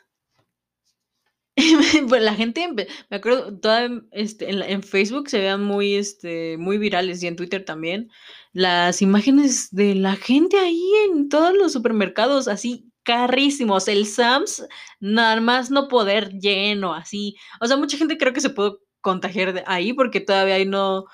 [2.09, 2.67] pues la gente,
[3.09, 7.35] me acuerdo, toda, este, en, en, Facebook se vean muy, este, muy virales y en
[7.35, 8.09] Twitter también
[8.53, 13.87] las imágenes de la gente ahí en todos los supermercados, así carrísimos.
[13.87, 14.65] El Sams,
[14.99, 17.35] nada más no poder lleno, así.
[17.61, 21.05] O sea, mucha gente creo que se pudo contagiar de ahí porque todavía ahí no,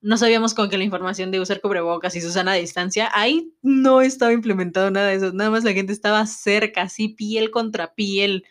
[0.00, 4.00] no sabíamos con que la información de usar cubrebocas y Susana a distancia, ahí no
[4.02, 5.32] estaba implementado nada de eso.
[5.32, 8.44] Nada más la gente estaba cerca, así, piel contra piel.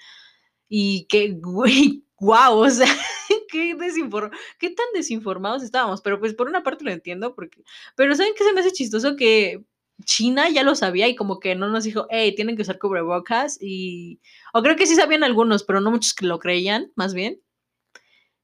[0.67, 2.87] Y que, güey, wow, o sea,
[3.49, 3.77] qué,
[4.59, 6.01] qué tan desinformados estábamos.
[6.01, 7.63] Pero pues por una parte lo entiendo, porque,
[7.95, 9.15] pero ¿saben qué se me hace chistoso?
[9.15, 9.63] Que
[10.03, 13.57] China ya lo sabía y como que no nos dijo, hey, tienen que usar cubrebocas
[13.61, 14.19] y...
[14.53, 17.41] O creo que sí sabían algunos, pero no muchos que lo creían, más bien.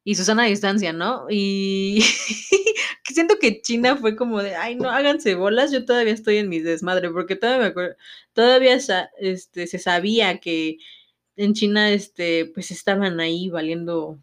[0.04, 1.26] Y Susana a distancia, ¿no?
[1.30, 2.02] Y
[3.14, 6.60] siento que China fue como de, ay, no, háganse bolas, yo todavía estoy en mi
[6.60, 7.96] desmadre, porque todavía me acuerdo,
[8.34, 8.76] todavía
[9.20, 10.78] este, se sabía que
[11.36, 14.20] en China, este, pues estaban ahí valiendo,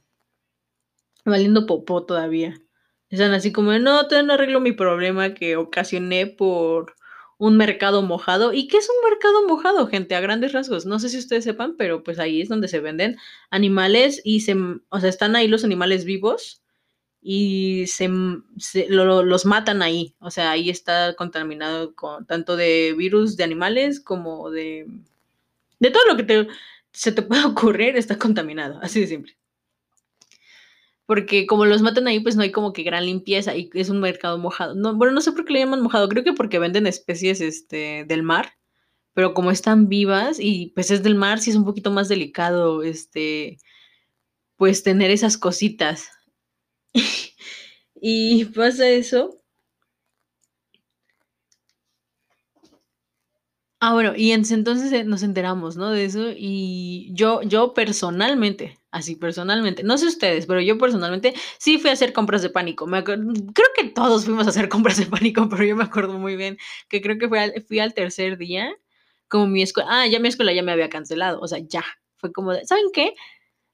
[1.24, 2.60] valiendo popó todavía.
[3.10, 6.94] Están así como, no, todavía no arreglo mi problema que ocasioné por
[7.38, 8.52] un mercado mojado.
[8.52, 10.14] ¿Y qué es un mercado mojado, gente?
[10.14, 10.86] A grandes rasgos.
[10.86, 13.16] No sé si ustedes sepan, pero pues ahí es donde se venden
[13.50, 14.56] animales y se,
[14.88, 16.62] o sea, están ahí los animales vivos
[17.22, 18.10] y se,
[18.58, 20.14] se lo, los matan ahí.
[20.20, 24.86] O sea, ahí está contaminado con tanto de virus de animales como de...
[25.80, 26.48] De todo lo que te,
[26.92, 29.38] se te pueda ocurrir está contaminado, así de simple
[31.08, 33.98] porque como los matan ahí, pues no hay como que gran limpieza y es un
[33.98, 34.74] mercado mojado.
[34.74, 38.04] No, bueno, no sé por qué le llaman mojado, creo que porque venden especies este,
[38.06, 38.52] del mar,
[39.14, 42.82] pero como están vivas y pues es del mar, sí es un poquito más delicado,
[42.82, 43.56] este,
[44.56, 46.10] pues tener esas cositas.
[48.00, 49.40] y pasa eso.
[53.80, 55.90] Ah, bueno, y entonces eh, nos enteramos, ¿no?
[55.90, 61.78] De eso y yo, yo personalmente, así personalmente, no sé ustedes, pero yo personalmente sí
[61.78, 62.86] fui a hacer compras de pánico.
[62.86, 63.18] Me creo
[63.76, 67.00] que todos fuimos a hacer compras de pánico, pero yo me acuerdo muy bien que
[67.00, 68.74] creo que fui al, fui al tercer día,
[69.28, 71.84] como mi escuela, ah, ya mi escuela ya me había cancelado, o sea, ya,
[72.16, 73.14] fue como, de, ¿saben qué?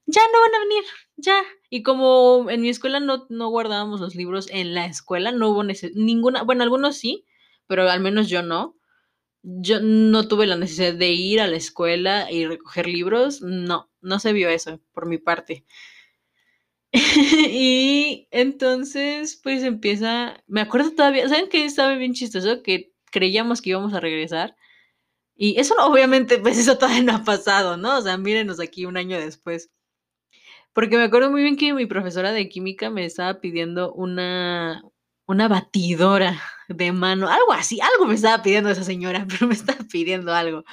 [0.06, 0.84] Ya no van a venir,
[1.16, 1.42] ya.
[1.70, 5.64] Y como en mi escuela no, no guardábamos los libros en la escuela, no hubo
[5.94, 7.24] ninguna, bueno, algunos sí,
[7.66, 8.76] pero al menos yo no
[9.44, 14.18] yo no tuve la necesidad de ir a la escuela y recoger libros, no, no
[14.18, 15.64] se vio eso por mi parte.
[16.92, 22.62] y entonces, pues empieza, me acuerdo todavía, ¿saben qué estaba bien chistoso?
[22.62, 24.56] Que creíamos que íbamos a regresar.
[25.36, 27.98] Y eso obviamente, pues eso todavía no ha pasado, ¿no?
[27.98, 29.70] O sea, mírenos aquí un año después.
[30.72, 34.82] Porque me acuerdo muy bien que mi profesora de química me estaba pidiendo una,
[35.26, 39.84] una batidora de mano, algo así, algo me estaba pidiendo esa señora, pero me estaba
[39.90, 40.64] pidiendo algo.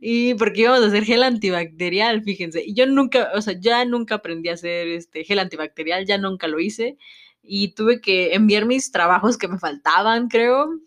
[0.00, 2.62] Y porque íbamos a hacer gel antibacterial, fíjense.
[2.64, 6.48] Y yo nunca, o sea, ya nunca aprendí a hacer este gel antibacterial, ya nunca
[6.48, 6.96] lo hice.
[7.42, 10.80] Y tuve que enviar mis trabajos que me faltaban, creo.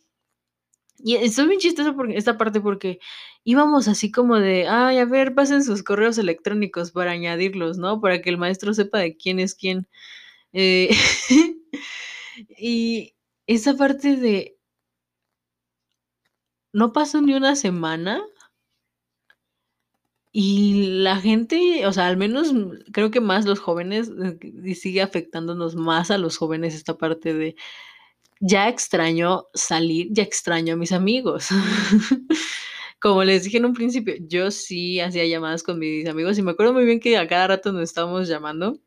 [0.98, 3.00] Y estoy bien chistoso por esta parte porque
[3.46, 8.02] íbamos así como de, ay, a ver, pasen sus correos electrónicos para añadirlos, ¿no?
[8.02, 9.88] Para que el maestro sepa de quién es quién.
[10.54, 10.90] Eh,
[12.58, 13.16] y
[13.48, 14.58] esa parte de...
[16.74, 18.24] No pasó ni una semana
[20.32, 22.54] y la gente, o sea, al menos
[22.94, 27.34] creo que más los jóvenes, eh, y sigue afectándonos más a los jóvenes esta parte
[27.34, 27.56] de
[28.40, 31.50] ya extraño salir, ya extraño a mis amigos.
[33.00, 36.52] Como les dije en un principio, yo sí hacía llamadas con mis amigos y me
[36.52, 38.80] acuerdo muy bien que a cada rato nos estábamos llamando,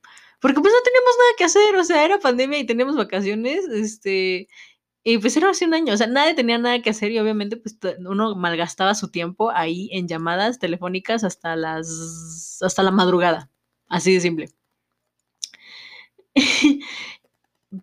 [0.42, 4.48] porque pues no teníamos nada que hacer, o sea, era pandemia y teníamos vacaciones, este,
[5.04, 7.56] y pues era hace un año, o sea, nadie tenía nada que hacer y obviamente
[7.56, 13.50] pues uno malgastaba su tiempo ahí en llamadas telefónicas hasta las, hasta la madrugada,
[13.88, 14.48] así de simple.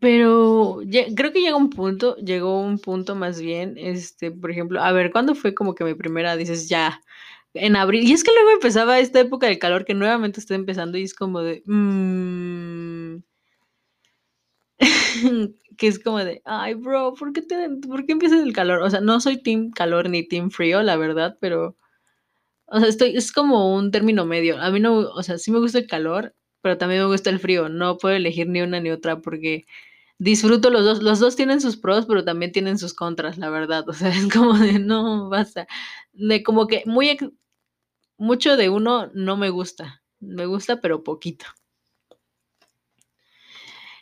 [0.01, 0.81] Pero
[1.15, 5.11] creo que llega un punto, llegó un punto más bien, este, por ejemplo, a ver,
[5.11, 7.01] ¿cuándo fue como que mi primera, dices, ya,
[7.53, 8.07] en abril?
[8.07, 11.13] Y es que luego empezaba esta época del calor que nuevamente está empezando y es
[11.13, 13.17] como de, mmm,
[15.77, 18.81] que es como de, ay, bro, ¿por qué, te, ¿por qué empieza el calor?
[18.81, 21.77] O sea, no soy team calor ni team frío, la verdad, pero,
[22.67, 24.59] o sea, estoy, es como un término medio.
[24.61, 27.39] A mí no, o sea, sí me gusta el calor, pero también me gusta el
[27.39, 27.69] frío.
[27.69, 29.65] No puedo elegir ni una ni otra porque
[30.19, 31.01] disfruto los dos.
[31.01, 33.87] Los dos tienen sus pros, pero también tienen sus contras, la verdad.
[33.89, 35.67] O sea, es como de no basta.
[36.13, 37.17] De como que muy
[38.17, 40.03] mucho de uno no me gusta.
[40.19, 41.45] Me gusta, pero poquito.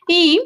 [0.07, 0.41] Y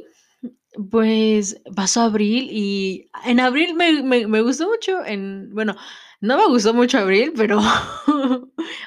[0.89, 5.03] pues pasó abril y en abril me, me, me gustó mucho.
[5.05, 5.76] En, bueno,
[6.22, 7.59] no me gustó mucho abril, pero,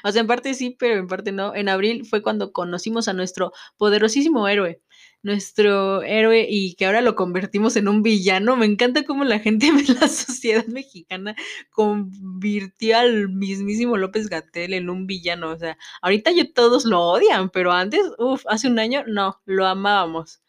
[0.03, 1.53] o sea, en parte sí, pero en parte no.
[1.53, 4.81] En abril fue cuando conocimos a nuestro poderosísimo héroe,
[5.25, 8.55] nuestro héroe y que ahora lo convertimos en un villano.
[8.55, 11.35] Me encanta cómo la gente de la sociedad mexicana
[11.71, 15.49] convirtió al mismísimo López Gatel en un villano.
[15.49, 19.65] O sea, ahorita ya todos lo odian, pero antes, uff, hace un año, no, lo
[19.65, 20.41] amábamos.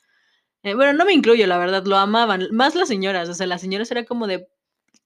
[0.63, 2.49] Eh, bueno, no me incluyo, la verdad, lo amaban.
[2.53, 4.47] Más las señoras, o sea, las señoras era como de,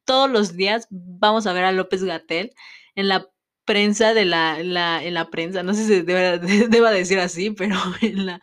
[0.04, 2.52] todos los días vamos a ver a López Gatel
[2.96, 3.28] en la
[3.64, 8.26] prensa de la, la en la prensa, no sé si deba, decir así, pero en
[8.26, 8.40] la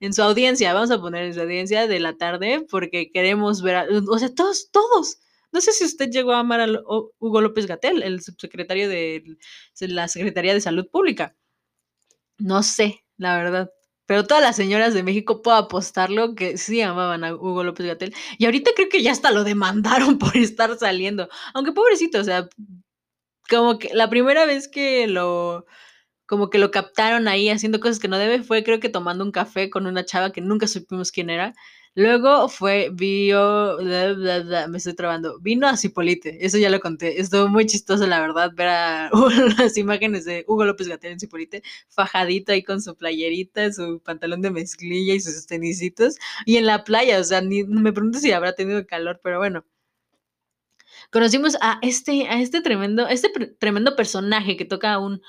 [0.00, 3.76] en su audiencia, vamos a poner en su audiencia de la tarde porque queremos ver,
[3.76, 5.18] a, o sea, todos, todos.
[5.52, 6.66] No sé si usted llegó a amar a
[7.18, 9.38] Hugo López Gatel, el subsecretario de
[9.80, 11.34] la Secretaría de Salud Pública.
[12.38, 13.70] No sé, la verdad.
[14.06, 18.14] Pero todas las señoras de México puedo apostarlo que sí amaban a Hugo López Gatel.
[18.38, 21.28] Y ahorita creo que ya hasta lo demandaron por estar saliendo.
[21.54, 22.48] Aunque pobrecito, o sea,
[23.48, 25.66] como que la primera vez que lo
[26.28, 29.32] como que lo captaron ahí haciendo cosas que no debe fue creo que tomando un
[29.32, 31.54] café con una chava que nunca supimos quién era
[31.98, 37.66] Luego fue, vio, me estoy trabando, vino a Cipolite, eso ya lo conté, estuvo muy
[37.66, 39.10] chistoso la verdad ver
[39.58, 44.42] las imágenes de Hugo López Gatel en Cipolite, fajadito ahí con su playerita, su pantalón
[44.42, 46.14] de mezclilla y sus tenisitos,
[46.46, 49.64] y en la playa, o sea, me pregunto si habrá tenido calor, pero bueno.
[51.10, 55.20] Conocimos a este, a este tremendo, este tremendo personaje que toca un,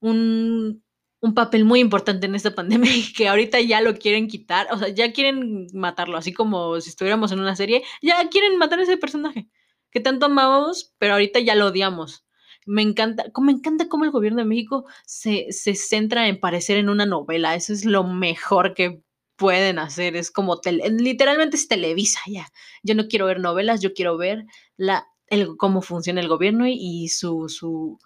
[0.00, 0.82] un
[1.20, 4.78] un papel muy importante en esta pandemia y que ahorita ya lo quieren quitar, o
[4.78, 8.82] sea, ya quieren matarlo, así como si estuviéramos en una serie, ya quieren matar a
[8.82, 9.48] ese personaje
[9.90, 12.24] que tanto amábamos, pero ahorita ya lo odiamos.
[12.66, 16.88] Me encanta, me encanta cómo el gobierno de México se, se centra en parecer en
[16.88, 19.02] una novela, eso es lo mejor que
[19.36, 20.60] pueden hacer, es como,
[20.98, 22.46] literalmente es Televisa ya.
[22.82, 24.44] Yo no quiero ver novelas, yo quiero ver
[24.76, 27.98] la, el, cómo funciona el gobierno y, y su, su,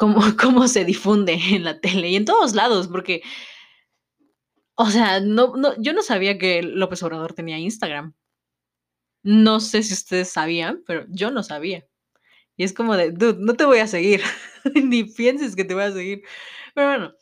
[0.40, 3.22] cómo, se difunde en la tele y en todos lados, porque,
[4.74, 8.14] o sea, no, no, yo no sabía que López Obrador tenía Instagram.
[9.22, 11.86] No sé si ustedes sabían, pero yo no sabía.
[12.56, 14.22] Y es como de, dude, no te voy a seguir,
[14.74, 16.22] ni pienses que te voy a seguir.
[16.74, 17.12] Pero bueno,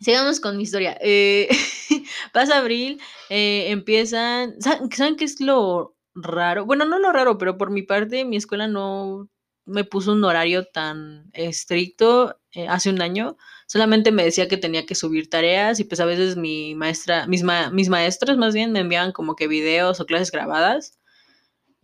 [0.00, 0.98] sigamos con mi historia.
[1.00, 1.48] Eh,
[2.32, 3.00] pasa abril,
[3.30, 6.66] eh, empiezan, ¿saben qué es lo raro?
[6.66, 9.28] Bueno, no lo raro, pero por mi parte, mi escuela no
[9.64, 13.36] me puso un horario tan estricto eh, hace un año.
[13.66, 17.44] Solamente me decía que tenía que subir tareas y pues a veces mi maestra, mis,
[17.72, 20.98] mis maestros más bien me enviaban como que videos o clases grabadas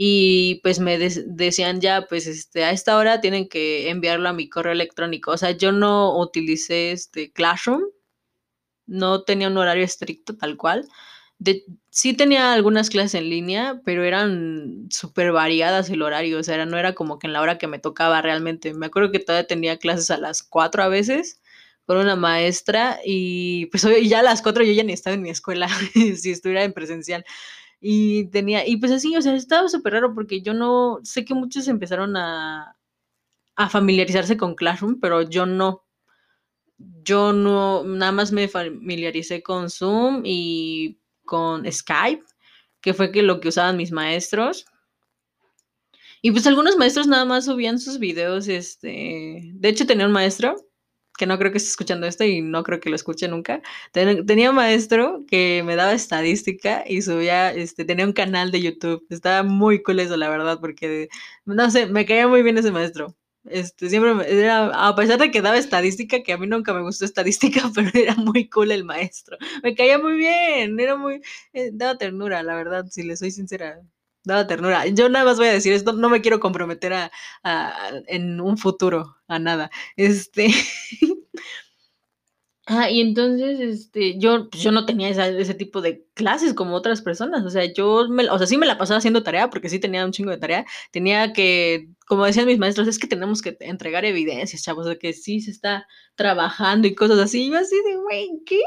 [0.00, 4.48] y pues me decían ya, pues este, a esta hora tienen que enviarlo a mi
[4.48, 5.32] correo electrónico.
[5.32, 7.82] O sea, yo no utilicé este Classroom,
[8.86, 10.88] no tenía un horario estricto tal cual.
[11.38, 16.66] De, sí tenía algunas clases en línea, pero eran súper variadas el horario, o sea,
[16.66, 18.74] no era como que en la hora que me tocaba realmente.
[18.74, 21.40] Me acuerdo que todavía tenía clases a las 4 a veces
[21.86, 25.30] con una maestra y pues ya a las 4 yo ya ni estaba en mi
[25.30, 27.24] escuela, si estuviera en presencial.
[27.80, 31.34] Y tenía, y pues así, o sea, estaba súper raro porque yo no, sé que
[31.34, 32.76] muchos empezaron a,
[33.56, 35.84] a familiarizarse con Classroom, pero yo no.
[36.78, 40.98] Yo no, nada más me familiaricé con Zoom y
[41.28, 42.24] con Skype,
[42.80, 44.64] que fue que lo que usaban mis maestros.
[46.22, 50.56] Y pues algunos maestros nada más subían sus videos, este, de hecho tenía un maestro
[51.18, 53.60] que no creo que esté escuchando esto y no creo que lo escuche nunca.
[53.92, 59.04] tenía un maestro que me daba estadística y subía, este, tenía un canal de YouTube.
[59.10, 61.08] Estaba muy cool eso, la verdad, porque,
[61.44, 63.16] no sé, me caía muy bien ese maestro.
[63.50, 67.04] Este, siempre era, a pesar de que daba estadística, que a mí nunca me gustó
[67.04, 69.36] estadística, pero era muy cool el maestro.
[69.62, 71.20] Me caía muy bien, era muy,
[71.52, 73.80] eh, daba ternura, la verdad, si le soy sincera
[74.28, 74.86] daba ternura.
[74.86, 77.10] Yo nada más voy a decir esto, no me quiero comprometer a,
[78.06, 79.70] en un futuro a nada.
[79.96, 80.48] Este.
[82.66, 87.02] ah, y entonces, este, yo, pues, yo no tenía ese tipo de clases como otras
[87.02, 87.44] personas.
[87.44, 90.04] O sea, yo, me, o sea, sí me la pasaba haciendo tarea, porque sí tenía
[90.04, 90.66] un chingo de tarea.
[90.92, 95.12] Tenía que, como decían mis maestros, es que tenemos que entregar evidencias, chavos, de que
[95.12, 95.86] sí se está
[96.16, 97.44] trabajando y cosas así.
[97.44, 98.60] Y yo así de, güey, ¿qué?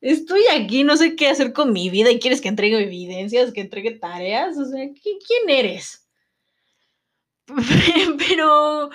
[0.00, 3.60] estoy aquí, no sé qué hacer con mi vida y quieres que entregue evidencias, que
[3.60, 6.08] entregue tareas, o sea, ¿quién eres?
[8.28, 8.90] Pero,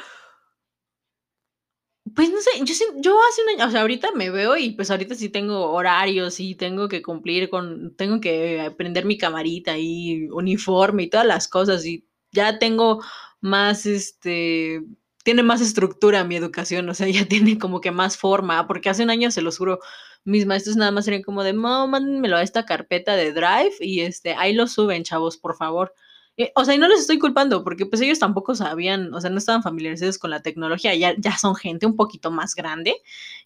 [2.16, 4.92] pues no sé, yo, yo hace un año, o sea, ahorita me veo y pues
[4.92, 10.28] ahorita sí tengo horarios y tengo que cumplir con, tengo que prender mi camarita y
[10.30, 13.04] uniforme y todas las cosas y ya tengo
[13.44, 14.82] más, este,
[15.24, 19.04] tiene más estructura mi educación, o sea, ya tiene como que más forma, porque hace
[19.04, 19.80] un año, se los juro,
[20.24, 24.02] mis maestros nada más serían como de, no, mándenmelo a esta carpeta de Drive y
[24.02, 25.94] este, ahí lo suben, chavos, por favor.
[26.38, 29.30] Eh, o sea, y no les estoy culpando, porque pues ellos tampoco sabían, o sea,
[29.30, 32.96] no estaban familiarizados con la tecnología, ya, ya son gente un poquito más grande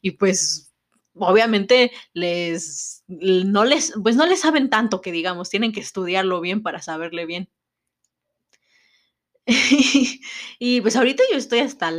[0.01, 0.73] y pues
[1.15, 6.61] obviamente les, no les, pues no les saben tanto que digamos, tienen que estudiarlo bien
[6.61, 7.49] para saberle bien.
[10.59, 11.91] y pues ahorita yo estoy hasta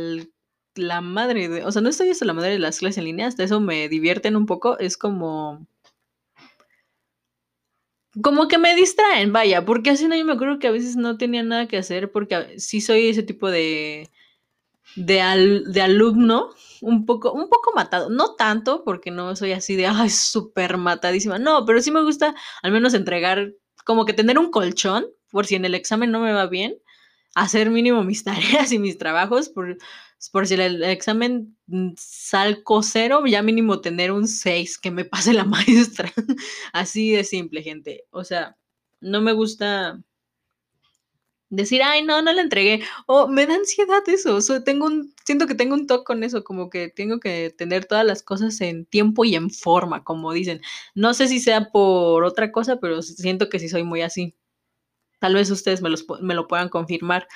[0.75, 3.43] la madre o sea, no estoy hasta la madre de las clases en línea, hasta
[3.43, 5.65] eso me divierten un poco, es como
[8.21, 11.17] como que me distraen, vaya, porque hace un año me acuerdo que a veces no
[11.17, 14.09] tenía nada que hacer porque sí soy ese tipo de
[14.95, 16.49] de, de alumno
[16.81, 21.39] un poco un poco matado, no tanto porque no soy así de ay, súper matadísima,
[21.39, 23.53] no, pero sí me gusta al menos entregar
[23.85, 26.77] como que tener un colchón por si en el examen no me va bien
[27.35, 29.77] hacer mínimo mis tareas y mis trabajos por,
[30.31, 35.33] por si el, examen mm, salco cero, ya mínimo tener un 6 que me pase
[35.33, 36.11] la maestra.
[36.73, 38.05] Así de simple, gente.
[38.11, 38.57] O sea,
[39.01, 39.99] no me gusta
[41.49, 42.81] decir, ay, no, no la entregué.
[43.07, 44.35] O me da ansiedad eso.
[44.37, 47.85] O tengo un, siento que tengo un toque con eso, como que tengo que tener
[47.85, 50.61] todas las cosas en tiempo y en forma, como dicen.
[50.95, 54.35] No sé si sea por otra cosa, pero siento que sí soy muy así.
[55.19, 55.89] Tal vez ustedes me,
[56.21, 57.27] me lo puedan confirmar.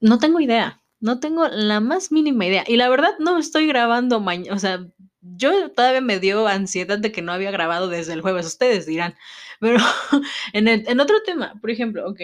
[0.00, 2.64] No tengo idea, no tengo la más mínima idea.
[2.66, 4.86] Y la verdad no estoy grabando mañana, o sea,
[5.20, 9.14] yo todavía me dio ansiedad de que no había grabado desde el jueves, ustedes dirán.
[9.60, 9.78] Pero
[10.52, 12.20] en, en otro tema, por ejemplo, ok,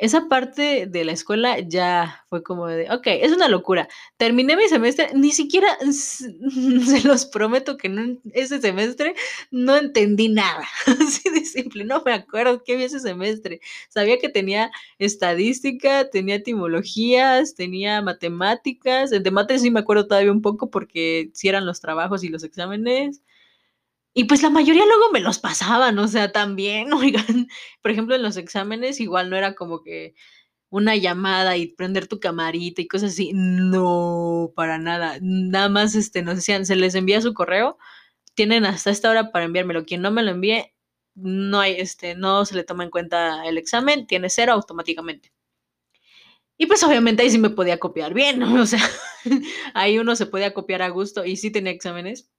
[0.00, 3.86] esa parte de la escuela ya fue como de, ok, es una locura.
[4.16, 9.14] Terminé mi semestre, ni siquiera, se los prometo que no, ese semestre
[9.50, 10.66] no entendí nada.
[10.86, 13.60] Así de simple, no me acuerdo qué había ese semestre.
[13.90, 19.10] Sabía que tenía estadística, tenía etimologías, tenía matemáticas.
[19.10, 22.42] De matemáticas sí me acuerdo todavía un poco porque sí eran los trabajos y los
[22.42, 23.20] exámenes.
[24.14, 27.48] Y pues la mayoría luego me los pasaban, o sea, también, oigan,
[27.82, 30.14] por ejemplo, en los exámenes igual no era como que
[30.70, 36.22] una llamada y prender tu camarita y cosas así, no, para nada, nada más este,
[36.22, 37.78] nos decían, se les envía su correo,
[38.34, 40.72] tienen hasta esta hora para enviármelo, quien no me lo envíe,
[41.16, 45.32] no hay, este, no se le toma en cuenta el examen, tiene cero automáticamente.
[46.58, 48.46] Y pues obviamente ahí sí me podía copiar bien, ¿no?
[48.62, 48.80] O sea,
[49.74, 52.30] ahí uno se podía copiar a gusto y sí tenía exámenes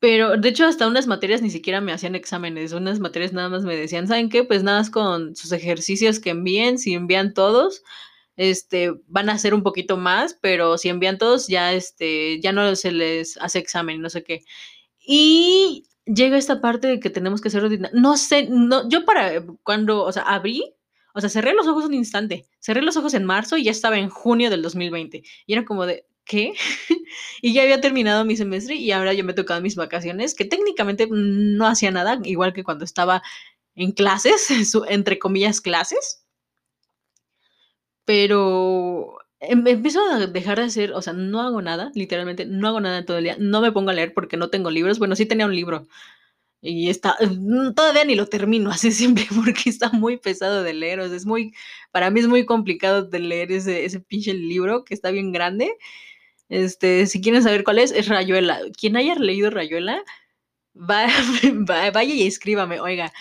[0.00, 3.64] pero, de hecho, hasta unas materias ni siquiera me hacían exámenes, unas materias nada más
[3.64, 4.44] me decían, ¿saben qué?
[4.44, 7.82] Pues nada más con sus ejercicios que envíen, si envían todos,
[8.36, 12.76] este, van a hacer un poquito más, pero si envían todos, ya, este, ya no
[12.76, 14.44] se les hace examen, no sé qué.
[15.00, 20.04] Y llega esta parte de que tenemos que hacer No sé, no, yo para cuando,
[20.04, 20.74] o sea, abrí,
[21.14, 23.98] o sea, cerré los ojos un instante, cerré los ojos en marzo y ya estaba
[23.98, 25.22] en junio del 2020.
[25.46, 26.52] Y era como de, ¿qué?
[27.42, 31.08] y ya había terminado mi semestre y ahora yo me tocaba mis vacaciones, que técnicamente
[31.10, 33.22] no hacía nada, igual que cuando estaba
[33.76, 34.48] en clases,
[34.88, 36.24] entre comillas clases.
[38.04, 42.80] Pero em, empiezo a dejar de hacer, o sea, no hago nada, literalmente, no hago
[42.80, 45.26] nada todo el día, no me pongo a leer porque no tengo libros, bueno, sí
[45.26, 45.88] tenía un libro
[46.62, 51.00] y está, mm, todavía ni lo termino así siempre porque está muy pesado de leer,
[51.00, 51.54] o sea, es muy,
[51.92, 55.72] para mí es muy complicado de leer ese, ese pinche libro que está bien grande.
[56.48, 58.60] Este, si quieren saber cuál es, es Rayuela.
[58.78, 60.02] Quien haya leído Rayuela,
[60.74, 61.06] va,
[61.92, 63.12] vaya y escríbame, oiga,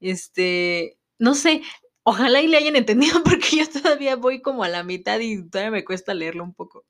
[0.00, 1.62] este, no sé,
[2.04, 5.70] ojalá y le hayan entendido porque yo todavía voy como a la mitad y todavía
[5.70, 6.84] me cuesta leerlo un poco.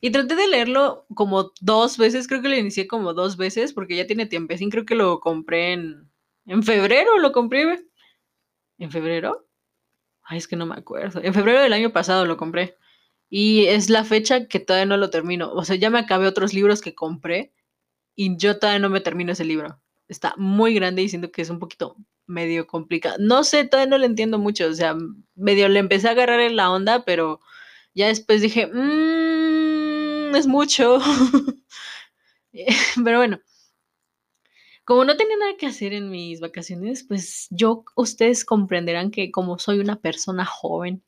[0.00, 3.96] Y traté de leerlo como dos veces, creo que lo inicié como dos veces porque
[3.96, 4.52] ya tiene tiempo.
[4.52, 6.10] Así creo que lo compré en,
[6.44, 7.86] en febrero, lo compré.
[8.76, 9.46] ¿En febrero?
[10.22, 11.20] Ay, es que no me acuerdo.
[11.22, 12.76] En febrero del año pasado lo compré.
[13.30, 15.52] Y es la fecha que todavía no lo termino.
[15.52, 17.52] O sea, ya me acabé otros libros que compré
[18.14, 19.80] y yo todavía no me termino ese libro.
[20.08, 21.96] Está muy grande y que es un poquito
[22.26, 23.16] medio complicado.
[23.18, 24.66] No sé, todavía no lo entiendo mucho.
[24.68, 24.96] O sea,
[25.34, 27.40] medio le empecé a agarrar en la onda, pero
[27.94, 30.98] ya después dije, mmm, es mucho.
[33.04, 33.40] Pero bueno,
[34.84, 39.58] como no tenía nada que hacer en mis vacaciones, pues yo, ustedes comprenderán que como
[39.58, 41.02] soy una persona joven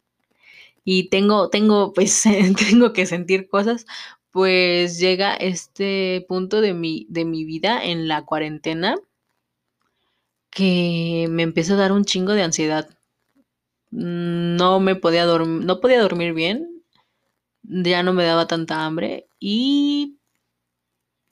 [0.88, 2.22] y tengo, tengo, pues,
[2.70, 3.86] tengo que sentir cosas,
[4.30, 8.94] pues llega este punto de mi, de mi vida en la cuarentena
[10.50, 12.88] que me empezó a dar un chingo de ansiedad.
[13.90, 16.84] No me podía dormir, no podía dormir bien,
[17.62, 20.18] ya no me daba tanta hambre y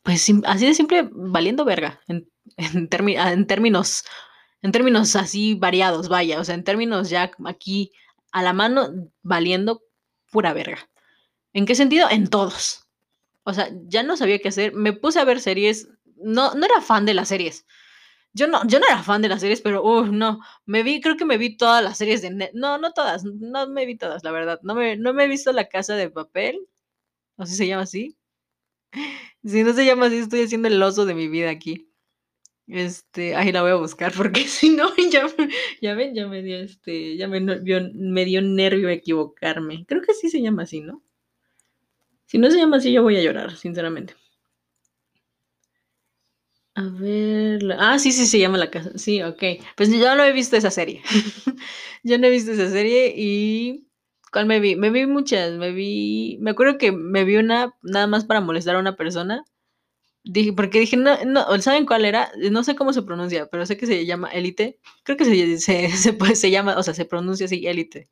[0.03, 4.05] pues así de simple, valiendo verga, en, en, en, términos,
[4.63, 7.93] en términos así variados, vaya, o sea, en términos ya aquí
[8.35, 8.91] a la mano,
[9.23, 9.83] valiendo
[10.31, 10.91] pura verga.
[11.53, 12.09] ¿En qué sentido?
[12.11, 12.89] En todos.
[13.45, 16.81] O sea, ya no sabía qué hacer, me puse a ver series, no, no era
[16.81, 17.65] fan de las series,
[18.33, 21.17] yo no, yo no era fan de las series, pero uh, no, me vi, creo
[21.17, 24.33] que me vi todas las series de no, no todas, no me vi todas, la
[24.33, 26.59] verdad, no me, no me he visto La Casa de Papel,
[27.39, 28.17] sé si se llama así.
[29.45, 31.91] Si no se llama así, estoy haciendo el oso de mi vida aquí.
[32.67, 35.27] Este, ahí la voy a buscar porque si no, ya,
[35.83, 39.85] ya ven, ya me dio este, ya me, me dio nervio equivocarme.
[39.87, 41.03] Creo que sí se llama así, ¿no?
[42.27, 44.15] Si no se llama así, yo voy a llorar, sinceramente.
[46.77, 47.61] A ver.
[47.79, 48.91] Ah, sí, sí, se llama La Casa.
[48.99, 49.43] Sí, ok.
[49.77, 51.03] Pues yo no he visto esa serie.
[52.03, 53.87] yo no he visto esa serie y.
[54.33, 54.75] ¿Cuál me vi?
[54.75, 55.53] Me vi muchas.
[55.53, 56.37] Me vi.
[56.41, 59.45] Me acuerdo que me vi una nada más para molestar a una persona.
[60.25, 62.33] Dije, porque dije, no, no, ¿saben cuál era?
[62.51, 64.81] No sé cómo se pronuncia, pero sé que se llama Élite.
[65.05, 68.11] Creo que se, se, se, se, llama, o sea, se pronuncia así, Élite.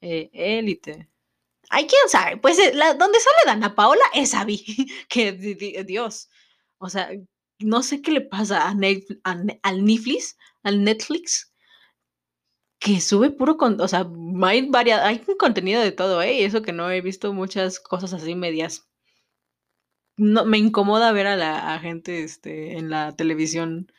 [0.00, 1.08] Eh, élite.
[1.70, 2.36] Ay, quién sabe.
[2.38, 4.64] Pues eh, la, donde sale Dana Paola, esa vi.
[5.08, 6.28] que Dios.
[6.78, 7.10] O sea,
[7.60, 11.52] no sé qué le pasa a al Netflix, al Netflix,
[12.78, 14.06] que sube puro con, o sea,
[14.44, 16.34] hay varias, hay contenido de todo, ¿eh?
[16.34, 18.85] Y eso que no he visto muchas cosas así medias.
[20.18, 23.92] No, me incomoda ver a la gente este, en la televisión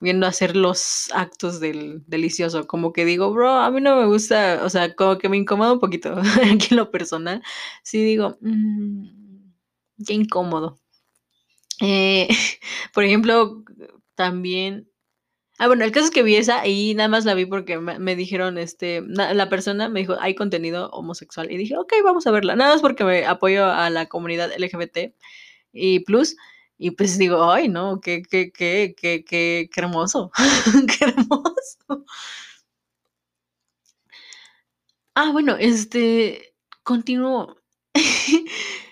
[0.00, 2.66] viendo hacer los actos del delicioso.
[2.68, 5.72] Como que digo, bro, a mí no me gusta, o sea, como que me incomoda
[5.74, 6.14] un poquito
[6.54, 7.42] aquí en lo personal.
[7.84, 9.06] Sí digo, mmm,
[10.06, 10.78] qué incómodo.
[11.80, 12.28] Eh,
[12.94, 13.64] por ejemplo,
[14.14, 14.88] también.
[15.58, 18.16] Ah, bueno, el caso es que vi esa y nada más la vi porque me,
[18.16, 21.50] dijeron, este, la persona me dijo, hay contenido homosexual.
[21.50, 22.56] Y dije, ok, vamos a verla.
[22.56, 25.14] Nada más porque me apoyo a la comunidad LGBT
[25.72, 26.36] y plus.
[26.76, 30.32] Y pues digo, ay, no, qué, qué, qué, qué, qué, qué hermoso.
[30.98, 32.04] qué hermoso.
[35.14, 37.56] Ah, bueno, este, continúo.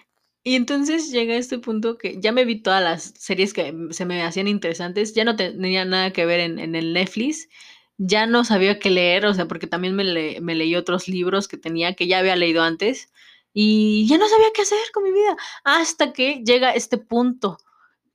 [0.44, 4.22] Y entonces llega este punto que ya me vi todas las series que se me
[4.22, 7.48] hacían interesantes, ya no tenía nada que ver en, el Netflix,
[7.96, 11.58] ya no sabía qué leer, o sea, porque también me, me leí otros libros que
[11.58, 13.12] tenía, que ya había leído antes,
[13.54, 17.58] y ya no sabía qué hacer con mi vida, hasta que llega este punto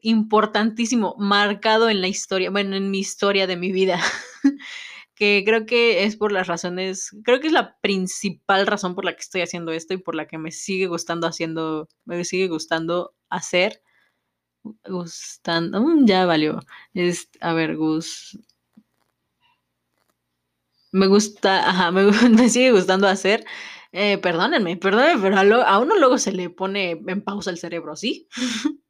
[0.01, 4.01] importantísimo, marcado en la historia, bueno, en mi historia de mi vida.
[5.18, 9.13] que creo que es por las razones, creo que es la principal razón por la
[9.13, 13.13] que estoy haciendo esto y por la que me sigue gustando haciendo, me sigue gustando
[13.30, 13.82] hacer.
[14.89, 16.59] Gustando, mm, ya valió.
[16.93, 18.38] Es, a ver, Gus.
[20.91, 22.09] Me gusta, ajá, me,
[22.49, 23.45] sigue gustando hacer.
[23.91, 27.95] Eh, perdónenme, perdónenme, pero a, a uno luego se le pone en pausa el cerebro,
[27.95, 28.28] ¿sí?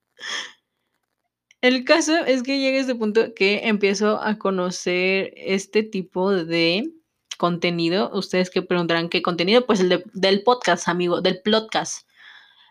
[1.62, 6.92] El caso es que llega este punto que empiezo a conocer este tipo de
[7.38, 8.12] contenido.
[8.14, 12.08] Ustedes que preguntarán qué contenido, pues el del podcast, amigo, del podcast.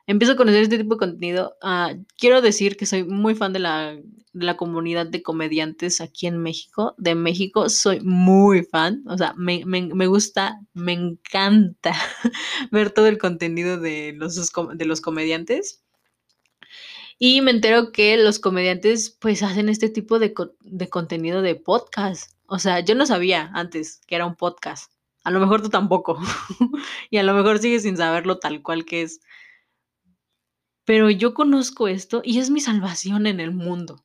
[0.07, 1.57] Empiezo a conocer este tipo de contenido.
[1.63, 3.97] Ah, quiero decir que soy muy fan de la,
[4.33, 6.95] de la, comunidad de comediantes aquí en México.
[6.97, 9.03] De México soy muy fan.
[9.09, 11.93] O sea, me, me, me gusta, me encanta
[12.71, 15.83] ver todo el contenido de los, de los comediantes.
[17.19, 22.33] Y me entero que los comediantes pues hacen este tipo de, de contenido de podcast.
[22.47, 24.93] O sea, yo no sabía antes que era un podcast.
[25.25, 26.19] A lo mejor tú tampoco.
[27.11, 29.21] y a lo mejor sigues sin saberlo tal cual que es.
[30.85, 34.05] Pero yo conozco esto y es mi salvación en el mundo.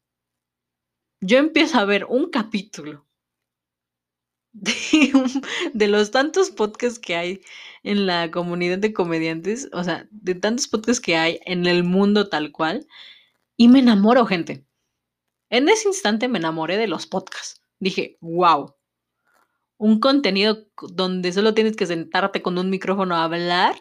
[1.20, 3.06] Yo empiezo a ver un capítulo
[4.54, 7.42] de, los tantos podcasts que hay
[7.84, 12.30] en la comunidad de comediantes, o sea, de tantos podcasts que hay en el mundo
[12.30, 12.88] tal cual,
[13.58, 14.66] y me enamoro, gente.
[15.50, 17.62] En ese instante me enamoré de los podcasts.
[17.80, 18.76] Dije, wow,
[19.78, 23.76] un contenido donde solo tienes que sentarte con un micrófono a hablar,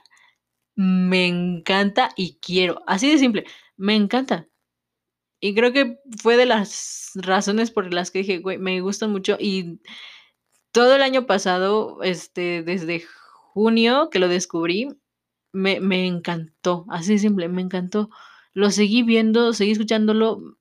[0.75, 2.83] me encanta y quiero.
[2.87, 3.45] Así de simple,
[3.77, 4.49] me encanta.
[5.41, 9.37] Y creo que fue de las razones por las que dije, güey, me gusta mucho.
[9.41, 9.81] Y
[10.73, 13.05] todo el año pasado, este, desde
[13.53, 14.89] junio que lo descubrí,
[15.53, 16.87] me, me encantó.
[16.89, 18.11] Así de simple, me encantó.
[18.53, 20.57] Lo seguí viendo, seguí escuchándolo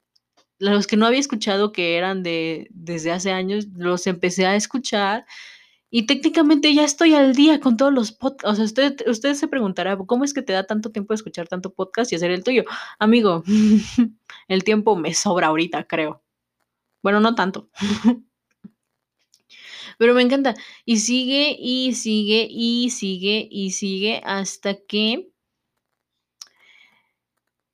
[0.59, 5.25] los que no había escuchado que eran de desde hace años, los empecé a escuchar
[5.89, 8.51] y técnicamente ya estoy al día con todos los podcasts.
[8.51, 11.47] O sea, usted, usted se preguntará, ¿cómo es que te da tanto tiempo de escuchar
[11.47, 12.63] tanto podcast y hacer el tuyo?
[12.99, 13.43] Amigo,
[14.47, 16.23] el tiempo me sobra ahorita, creo.
[17.01, 17.69] Bueno, no tanto.
[19.99, 20.55] Pero me encanta.
[20.85, 25.29] Y sigue y sigue y sigue y sigue hasta que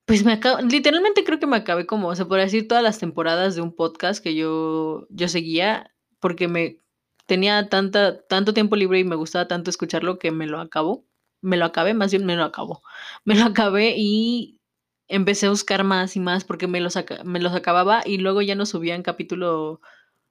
[0.05, 3.55] pues me acabo, literalmente creo que me acabé como, se podría decir, todas las temporadas
[3.55, 6.79] de un podcast que yo, yo seguía, porque me
[7.27, 11.05] tenía tanta, tanto tiempo libre y me gustaba tanto escucharlo que me lo acabo.
[11.41, 12.81] Me lo acabé, más bien me lo acabo.
[13.25, 14.59] Me lo acabé y
[15.07, 18.55] empecé a buscar más y más porque me los, me los acababa y luego ya
[18.55, 19.81] no subía en capítulo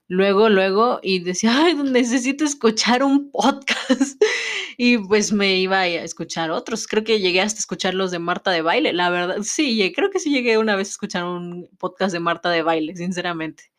[0.07, 4.21] luego, luego, y decía, necesito escuchar un podcast.
[4.77, 6.87] y pues me iba a escuchar otros.
[6.87, 9.37] Creo que llegué hasta escuchar los de Marta de Baile, la verdad.
[9.43, 12.95] Sí, creo que sí llegué una vez a escuchar un podcast de Marta de Baile,
[12.95, 13.71] sinceramente.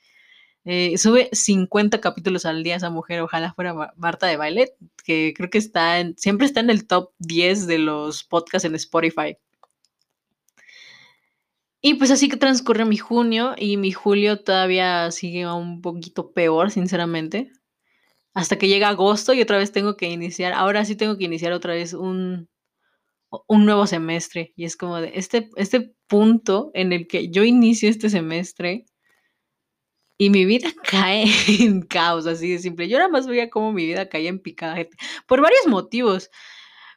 [0.64, 4.74] Eh, sube 50 capítulos al día esa mujer, ojalá fuera Marta de Baile,
[5.04, 8.74] que creo que está en, siempre está en el top 10 de los podcasts en
[8.74, 9.38] Spotify.
[11.86, 16.72] Y pues así que transcurre mi junio y mi julio todavía sigue un poquito peor,
[16.72, 17.52] sinceramente.
[18.34, 21.52] Hasta que llega agosto y otra vez tengo que iniciar, ahora sí tengo que iniciar
[21.52, 22.48] otra vez un,
[23.46, 24.52] un nuevo semestre.
[24.56, 28.86] Y es como de este, este punto en el que yo inicio este semestre
[30.18, 31.26] y mi vida cae
[31.60, 32.88] en caos, así de simple.
[32.88, 34.76] Yo nada más veía cómo mi vida caía en picada,
[35.28, 36.30] por varios motivos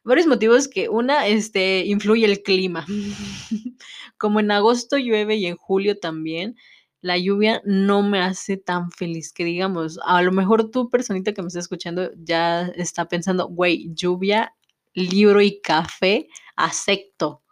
[0.09, 2.85] varios motivos que una, este, influye el clima.
[4.17, 6.55] Como en agosto llueve y en julio también,
[6.99, 11.41] la lluvia no me hace tan feliz que digamos, a lo mejor tú, personita que
[11.41, 14.53] me está escuchando, ya está pensando, güey, lluvia,
[14.93, 17.43] libro y café, acepto.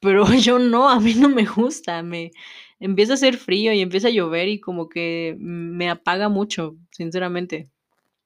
[0.00, 2.32] Pero yo no, a mí no me gusta, me
[2.80, 7.70] empieza a hacer frío y empieza a llover y como que me apaga mucho, sinceramente.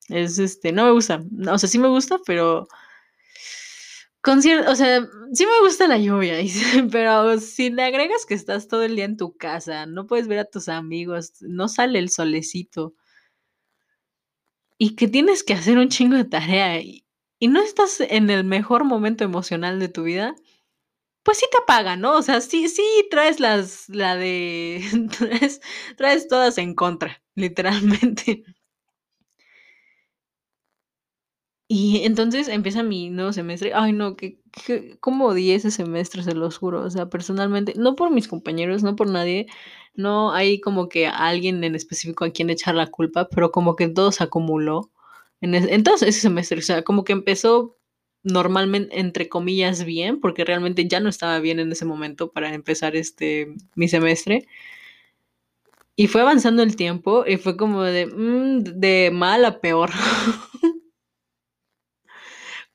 [0.08, 1.22] Es este, no me gusta.
[1.52, 2.66] O sea, sí me gusta, pero
[4.24, 6.36] o sea, sí me gusta la lluvia,
[6.92, 10.40] pero si le agregas que estás todo el día en tu casa, no puedes ver
[10.40, 12.94] a tus amigos, no sale el solecito
[14.78, 17.04] y que tienes que hacer un chingo de tarea y,
[17.40, 20.34] no estás en el mejor momento emocional de tu vida,
[21.22, 22.16] pues sí te apaga, ¿no?
[22.16, 24.82] O sea, sí, sí traes las, la de,
[25.96, 28.44] traes todas en contra, literalmente.
[31.70, 33.72] Y entonces empieza mi nuevo semestre.
[33.74, 34.40] Ay, no, que,
[35.00, 36.82] cómo odié ese semestre, se los juro.
[36.82, 39.46] O sea, personalmente, no por mis compañeros, no por nadie,
[39.94, 43.88] no hay como que alguien en específico a quien echar la culpa, pero como que
[43.88, 44.90] todo se acumuló
[45.42, 46.58] en entonces ese semestre.
[46.58, 47.76] O sea, como que empezó
[48.22, 52.96] normalmente, entre comillas, bien, porque realmente ya no estaba bien en ese momento para empezar
[52.96, 54.46] este, mi semestre.
[55.96, 59.90] Y fue avanzando el tiempo y fue como de, mm, de mal a peor.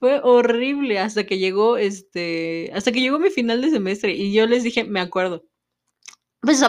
[0.03, 4.45] Fue horrible hasta que llegó, este, hasta que llegó mi final de semestre y yo
[4.45, 5.45] les dije, me acuerdo.
[6.41, 6.61] Pues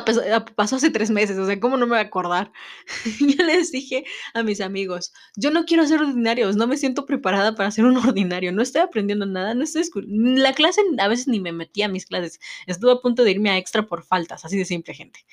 [0.54, 2.52] pasó hace tres meses, o sea, ¿cómo no me voy a acordar?
[3.18, 4.04] yo les dije
[4.34, 7.96] a mis amigos, yo no quiero ser ordinarios, no me siento preparada para ser un
[8.06, 11.88] ordinario, no estoy aprendiendo nada, no estoy la clase a veces ni me metía a
[11.88, 15.26] mis clases, estuve a punto de irme a extra por faltas, así de simple, gente.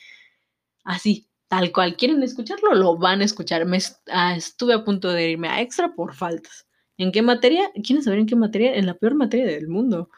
[0.83, 3.67] Así, tal cual quieren escucharlo, lo van a escuchar.
[3.67, 3.77] Me
[4.11, 6.65] ah, estuve a punto de irme a extra por faltas.
[7.01, 7.71] ¿En qué materia?
[7.83, 8.75] ¿Quieren saber en qué materia?
[8.75, 10.11] En la peor materia del mundo.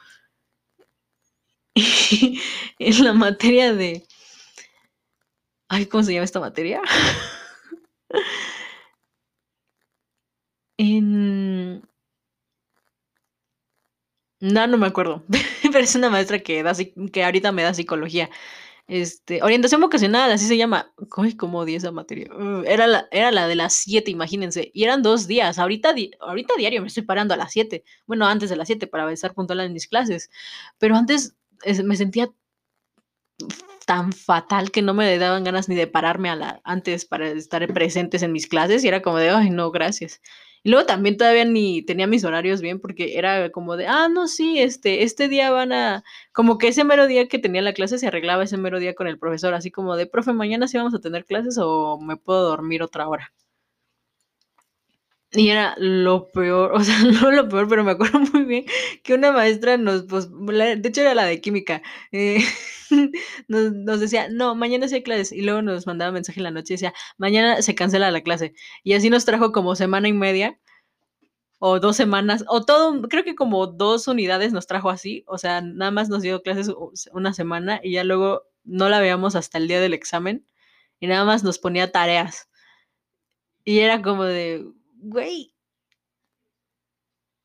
[2.80, 4.04] en la materia de...
[5.70, 6.82] Ay, ¿cómo se llama esta materia?
[10.78, 11.82] en...
[14.42, 15.24] No, no me acuerdo.
[15.62, 16.74] Pero es una maestra que, da,
[17.14, 18.30] que ahorita me da psicología.
[18.88, 20.94] Este, orientación vocacional, así se llama.
[21.18, 22.30] Ay, cómo odié esa materia.
[22.34, 24.72] Uh, era, la, era la de las 7, imagínense.
[24.74, 25.58] Y eran dos días.
[25.60, 27.84] Ahorita, ahorita diario me estoy parando a las 7.
[28.06, 30.30] Bueno, antes de las 7 para estar puntual en mis clases.
[30.80, 31.36] Pero antes
[31.84, 32.30] me sentía
[33.86, 37.66] tan fatal que no me daban ganas ni de pararme a la, antes para estar
[37.74, 40.22] presentes en mis clases y era como de, ay, no, gracias.
[40.64, 44.28] Y luego también todavía ni tenía mis horarios bien porque era como de, ah, no,
[44.28, 48.00] sí, este, este día van a, como que ese mero día que tenía la clase
[48.00, 50.94] se arreglaba ese mero día con el profesor, así como de, profe, mañana sí vamos
[50.96, 53.34] a tener clases o me puedo dormir otra hora.
[55.36, 58.66] Y era lo peor, o sea, no lo peor, pero me acuerdo muy bien
[59.04, 61.82] que una maestra nos, pues, de hecho era la de química,
[62.12, 62.40] eh,
[63.48, 66.74] nos, decía, no, mañana sí hay clases, y luego nos mandaba mensaje en la noche
[66.74, 68.54] y decía, mañana se cancela la clase.
[68.84, 70.60] Y así nos trajo como semana y media,
[71.60, 75.62] o dos semanas, o todo, creo que como dos unidades nos trajo así, o sea,
[75.62, 76.70] nada más nos dio clases
[77.12, 80.46] una semana y ya luego no la veíamos hasta el día del examen,
[81.00, 82.50] y nada más nos ponía tareas.
[83.66, 84.66] Y era como de,
[85.04, 85.54] güey,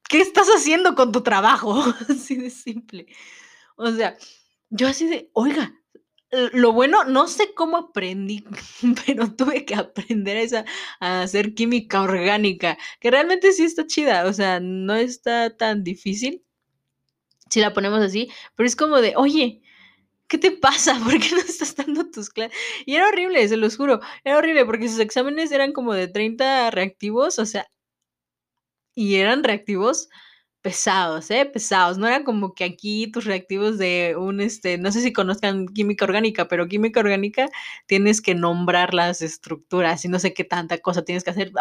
[0.09, 1.75] ¿qué estás haciendo con tu trabajo?
[2.09, 3.07] así de simple.
[3.77, 4.17] O sea,
[4.71, 5.75] yo así de, oiga,
[6.53, 8.45] lo bueno, no sé cómo aprendí,
[9.07, 10.65] pero tuve que aprender esa,
[11.01, 16.45] a hacer química orgánica, que realmente sí está chida, o sea, no está tan difícil
[17.51, 19.63] si la ponemos así, pero es como de, oye,
[20.29, 20.99] ¿qué te pasa?
[21.05, 22.57] ¿Por qué no estás dando tus clases?
[22.87, 26.71] Y era horrible, se los juro, era horrible porque sus exámenes eran como de 30
[26.71, 27.67] reactivos, o sea,
[28.95, 30.09] y eran reactivos
[30.63, 31.47] pesados, ¿eh?
[31.47, 31.99] Pesados.
[31.99, 36.05] No era como que aquí tus reactivos de un, este, no sé si conozcan química
[36.05, 37.49] orgánica, pero química orgánica
[37.87, 41.53] tienes que nombrar las estructuras y no sé qué tanta cosa tienes que hacer.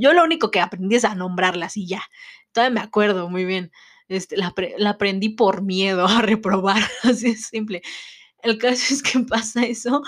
[0.00, 2.02] Yo lo único que aprendí es a nombrarlas y ya.
[2.52, 3.72] Todavía me acuerdo muy bien.
[4.08, 7.82] Este, la, la aprendí por miedo a reprobar, así es simple.
[8.42, 10.02] El caso es que pasa eso.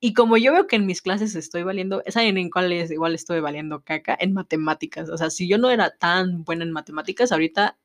[0.00, 3.40] Y como yo veo que en mis clases estoy valiendo, ¿saben en cuáles igual estoy
[3.40, 4.16] valiendo caca?
[4.18, 5.08] En matemáticas.
[5.10, 7.78] O sea, si yo no era tan buena en matemáticas, ahorita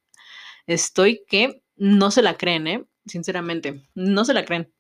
[0.68, 2.86] estoy que no se la creen, ¿eh?
[3.06, 4.72] Sinceramente, no se la creen.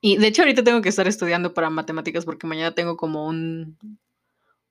[0.00, 3.78] Y de hecho ahorita tengo que estar estudiando para matemáticas porque mañana tengo como un,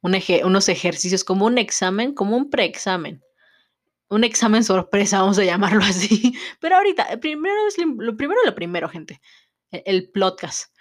[0.01, 3.22] un unos ejercicios, como un examen, como un preexamen
[4.12, 6.34] un examen sorpresa, vamos a llamarlo así.
[6.59, 9.22] Pero ahorita, primero es lo primero, lo primero, gente.
[9.72, 10.72] E, el, podcast.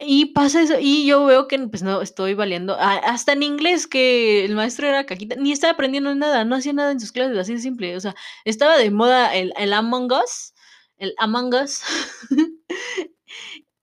[0.00, 4.44] Y pasa eso, y yo veo que pues no estoy valiendo, hasta en inglés, que
[4.44, 7.54] el maestro era caquita, ni estaba aprendiendo nada, no hacía nada en sus clases, así
[7.54, 10.54] de simple, o sea, estaba de moda el, el Among Us,
[10.98, 11.82] el Among Us,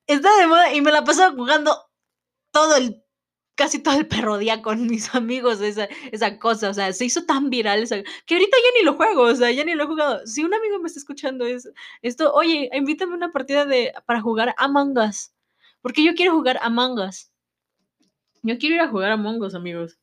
[0.07, 1.78] estaba de moda y me la pasaba jugando
[2.51, 3.05] todo el
[3.56, 7.26] casi todo el perro día con mis amigos esa, esa cosa, o sea, se hizo
[7.26, 9.88] tan viral esa, que ahorita ya ni lo juego, o sea, ya ni lo he
[9.88, 10.26] jugado.
[10.28, 11.70] Si un amigo me está escuchando es,
[12.01, 15.32] esto, oye, invítame a una partida de, para jugar Among Us,
[15.82, 17.32] porque yo quiero jugar Among Us.
[18.43, 19.97] Yo quiero ir a jugar Among Us, amigos.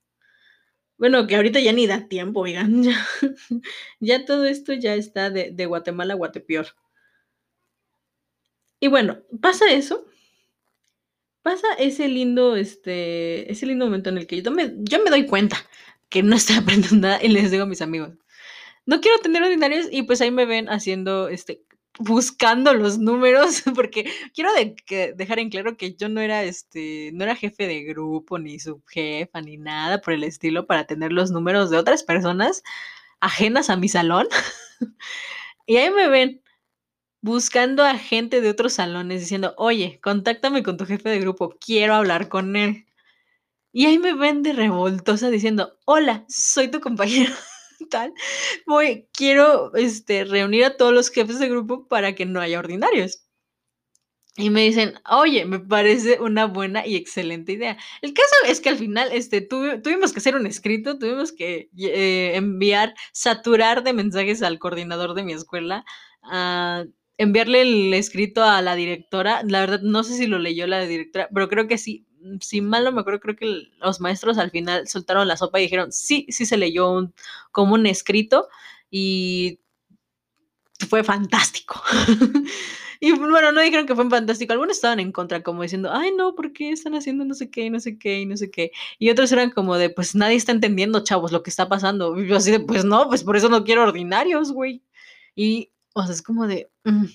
[0.98, 3.06] Bueno, que ahorita ya ni da tiempo, oigan, ya,
[4.00, 6.66] ya todo esto ya está de, de Guatemala a Guatepeor.
[8.80, 10.06] Y bueno, pasa eso
[11.42, 15.26] pasa ese lindo, este, ese lindo momento en el que yo me, yo me doy
[15.26, 15.56] cuenta
[16.08, 18.10] que no estoy aprendiendo nada y les digo a mis amigos,
[18.86, 21.62] no quiero tener ordinarios y pues ahí me ven haciendo, este,
[21.98, 24.50] buscando los números porque quiero
[25.14, 29.40] dejar en claro que yo no era, este, no era jefe de grupo ni subjefa
[29.40, 32.62] ni nada por el estilo para tener los números de otras personas
[33.20, 34.26] ajenas a mi salón.
[35.66, 36.42] y ahí me ven
[37.22, 41.94] buscando a gente de otros salones diciendo, oye, contáctame con tu jefe de grupo, quiero
[41.94, 42.86] hablar con él.
[43.72, 47.32] Y ahí me ven de revoltosa diciendo, hola, soy tu compañero
[47.90, 48.12] tal.
[48.66, 53.24] Voy, quiero este, reunir a todos los jefes de grupo para que no haya ordinarios.
[54.36, 57.78] Y me dicen, oye, me parece una buena y excelente idea.
[58.00, 62.32] El caso es que al final este, tuvimos que hacer un escrito, tuvimos que eh,
[62.34, 65.84] enviar, saturar de mensajes al coordinador de mi escuela.
[66.22, 66.84] a
[67.22, 69.42] enviarle el escrito a la directora.
[69.44, 72.06] La verdad, no sé si lo leyó la directora, pero creo que sí.
[72.40, 75.64] Si mal no me acuerdo, creo que los maestros al final soltaron la sopa y
[75.64, 77.12] dijeron, sí, sí se leyó
[77.50, 78.48] como un escrito
[78.90, 79.60] y
[80.88, 81.82] fue fantástico.
[83.04, 84.52] Y bueno, no dijeron que fue fantástico.
[84.52, 87.68] Algunos estaban en contra, como diciendo, ay, no, ¿por qué están haciendo no sé qué,
[87.68, 88.70] no sé qué, no sé qué?
[89.00, 92.16] Y otros eran como de, pues nadie está entendiendo, chavos, lo que está pasando.
[92.22, 94.84] Yo así de, pues no, pues por eso no quiero ordinarios, güey.
[95.34, 96.70] Y, o sea, es como de...
[96.84, 97.06] Mm.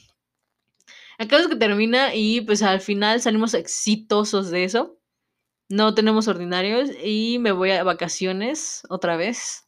[1.20, 5.00] Acabas que termina y pues al final salimos exitosos de eso.
[5.70, 9.68] No tenemos ordinarios y me voy a vacaciones otra vez.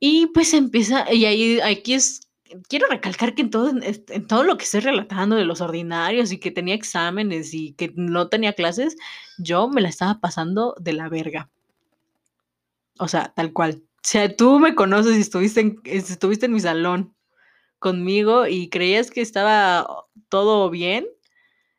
[0.00, 2.26] Y pues empieza, y ahí aquí es
[2.68, 6.38] quiero recalcar que en todo, en todo lo que estoy relatando de los ordinarios y
[6.38, 8.96] que tenía exámenes y que no tenía clases,
[9.38, 11.50] yo me la estaba pasando de la verga.
[12.98, 13.82] O sea, tal cual.
[13.96, 17.15] O sea, tú me conoces y estuviste en, estuviste en mi salón
[17.78, 21.06] conmigo y creías que estaba todo bien.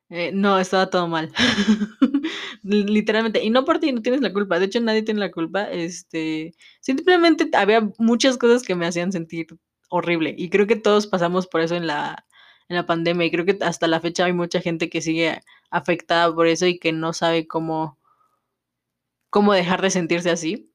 [0.10, 1.32] Eh, no, estaba todo mal.
[2.64, 3.44] Literalmente.
[3.44, 4.60] Y no por ti, no tienes la culpa.
[4.60, 5.64] De hecho, nadie tiene la culpa.
[5.72, 9.48] Este, simplemente había muchas cosas que me hacían sentir
[9.90, 10.34] horrible.
[10.38, 12.26] Y creo que todos pasamos por eso en la,
[12.70, 13.26] en la pandemia.
[13.28, 15.42] Y creo que hasta la fecha hay mucha gente que sigue
[15.72, 17.98] afectada por eso y que no sabe cómo,
[19.30, 20.72] cómo dejar de sentirse así.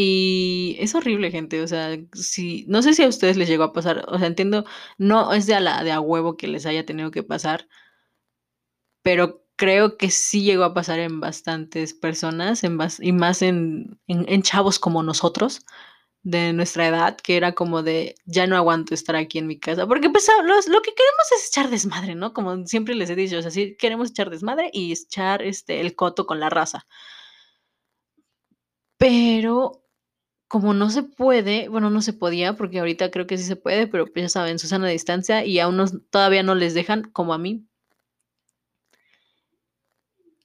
[0.00, 1.60] Y es horrible, gente.
[1.60, 4.04] O sea, si, no sé si a ustedes les llegó a pasar.
[4.08, 4.64] O sea, entiendo,
[4.96, 7.68] no es de a, la, de a huevo que les haya tenido que pasar.
[9.02, 14.42] Pero creo que sí llegó a pasar en bastantes personas en y más en, en
[14.42, 15.64] chavos como nosotros
[16.22, 19.86] de nuestra edad, que era como de, ya no aguanto estar aquí en mi casa,
[19.86, 20.28] porque pues
[20.68, 22.32] lo que queremos es echar desmadre, ¿no?
[22.34, 25.96] Como siempre les he dicho, o sea, sí queremos echar desmadre y echar este, el
[25.96, 26.86] coto con la raza.
[28.96, 29.87] Pero
[30.48, 33.86] como no se puede, bueno, no se podía, porque ahorita creo que sí se puede,
[33.86, 37.34] pero pues ya saben, Susana a distancia y a unos todavía no les dejan, como
[37.34, 37.66] a mí.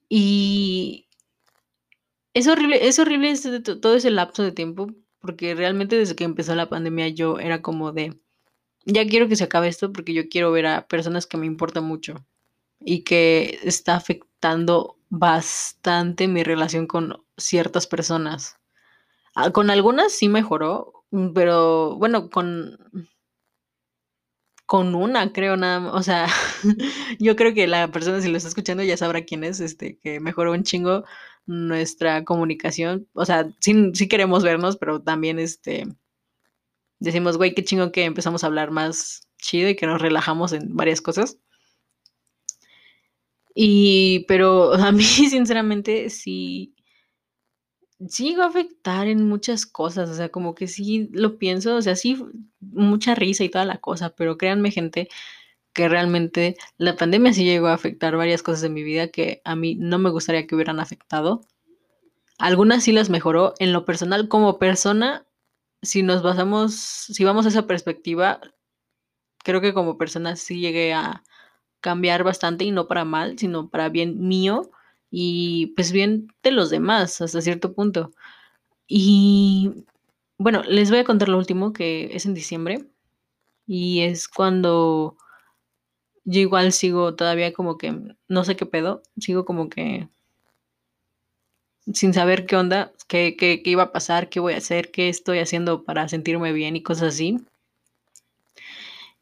[0.10, 1.08] Y
[2.34, 3.34] es horrible, es horrible
[3.82, 4.88] todo ese lapso de tiempo
[5.20, 8.20] porque realmente desde que empezó la pandemia yo era como de,
[8.86, 11.86] ya quiero que se acabe esto porque yo quiero ver a personas que me importan
[11.86, 12.26] mucho
[12.80, 18.58] y que está afectando bastante mi relación con ciertas personas.
[19.36, 22.78] Ah, con algunas sí mejoró, pero bueno, con
[24.66, 25.94] con una, creo nada más.
[25.94, 26.28] O sea,
[27.20, 30.20] yo creo que la persona si lo está escuchando ya sabrá quién es, este, que
[30.20, 31.04] mejoró un chingo
[31.46, 33.08] nuestra comunicación.
[33.14, 35.86] O sea, sí, sí queremos vernos, pero también este
[37.00, 40.76] decimos, güey, qué chingo que empezamos a hablar más chido y que nos relajamos en
[40.76, 41.38] varias cosas.
[43.56, 46.73] Y, pero a mí, sinceramente, sí,
[48.10, 50.10] sí a afectar en muchas cosas.
[50.10, 52.18] O sea, como que sí lo pienso, o sea, sí,
[52.60, 55.10] mucha risa y toda la cosa, pero créanme, gente,
[55.74, 59.56] que realmente la pandemia sí llegó a afectar varias cosas de mi vida que a
[59.56, 61.42] mí no me gustaría que hubieran afectado.
[62.38, 63.54] Algunas sí las mejoró.
[63.60, 65.26] En lo personal, como persona,
[65.82, 68.42] si nos basamos, si vamos a esa perspectiva,
[69.44, 71.24] creo que como persona sí llegué a
[71.82, 74.72] cambiar bastante y no para mal, sino para bien mío
[75.16, 78.12] y pues bien de los demás hasta cierto punto.
[78.88, 79.86] Y
[80.40, 82.88] bueno, les voy a contar lo último que es en diciembre
[83.68, 85.16] y es cuando
[86.26, 87.96] yo igual sigo todavía como que,
[88.28, 90.10] no sé qué pedo, sigo como que
[91.94, 95.10] sin saber qué onda, qué, qué, qué iba a pasar, qué voy a hacer, qué
[95.10, 97.40] estoy haciendo para sentirme bien y cosas así.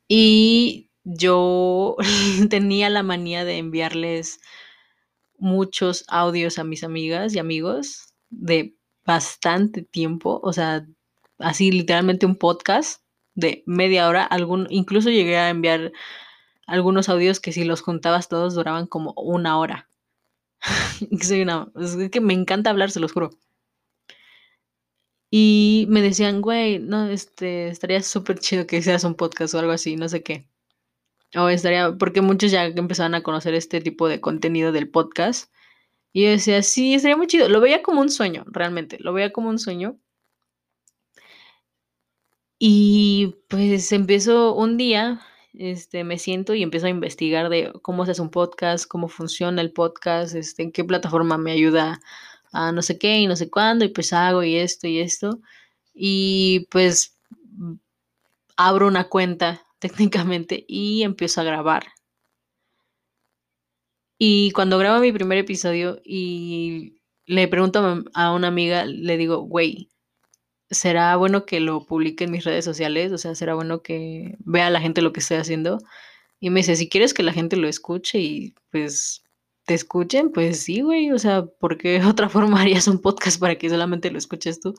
[0.08, 1.98] Y yo
[2.50, 4.39] tenía la manía de enviarles
[5.42, 8.76] muchos audios a mis amigas y amigos de
[9.06, 10.86] bastante tiempo, o sea,
[11.39, 13.02] así literalmente un podcast
[13.34, 15.92] de media hora, algún, incluso llegué a enviar
[16.68, 19.89] algunos audios que si los juntabas todos duraban como una hora.
[21.22, 23.32] Soy una, es que me encanta hablar, se los juro.
[25.32, 29.72] Y me decían, güey, no, este, estaría súper chido que hicieras un podcast o algo
[29.72, 30.51] así, no sé qué.
[31.36, 35.51] O estaría, porque muchos ya empezaban a conocer este tipo de contenido del podcast.
[36.13, 37.47] Y yo decía, sí, estaría muy chido.
[37.49, 38.97] Lo veía como un sueño, realmente.
[38.99, 39.97] Lo veía como un sueño.
[42.59, 45.21] Y pues empezó un día,
[45.53, 49.61] este, me siento y empiezo a investigar de cómo se hace un podcast, cómo funciona
[49.61, 51.99] el podcast, este, en qué plataforma me ayuda
[52.51, 55.39] a no sé qué y no sé cuándo, y pues hago y esto y esto.
[55.93, 57.17] Y pues
[58.57, 61.88] abro una cuenta técnicamente y empiezo a grabar.
[64.17, 69.89] Y cuando grabo mi primer episodio y le pregunto a una amiga, le digo, güey,
[70.69, 73.11] ¿será bueno que lo publique en mis redes sociales?
[73.11, 75.79] O sea, ¿será bueno que vea la gente lo que estoy haciendo?
[76.39, 79.23] Y me dice, si quieres que la gente lo escuche y pues
[79.65, 81.11] te escuchen, pues sí, güey.
[81.11, 84.75] O sea, ¿por qué otra forma harías un podcast para que solamente lo escuches tú?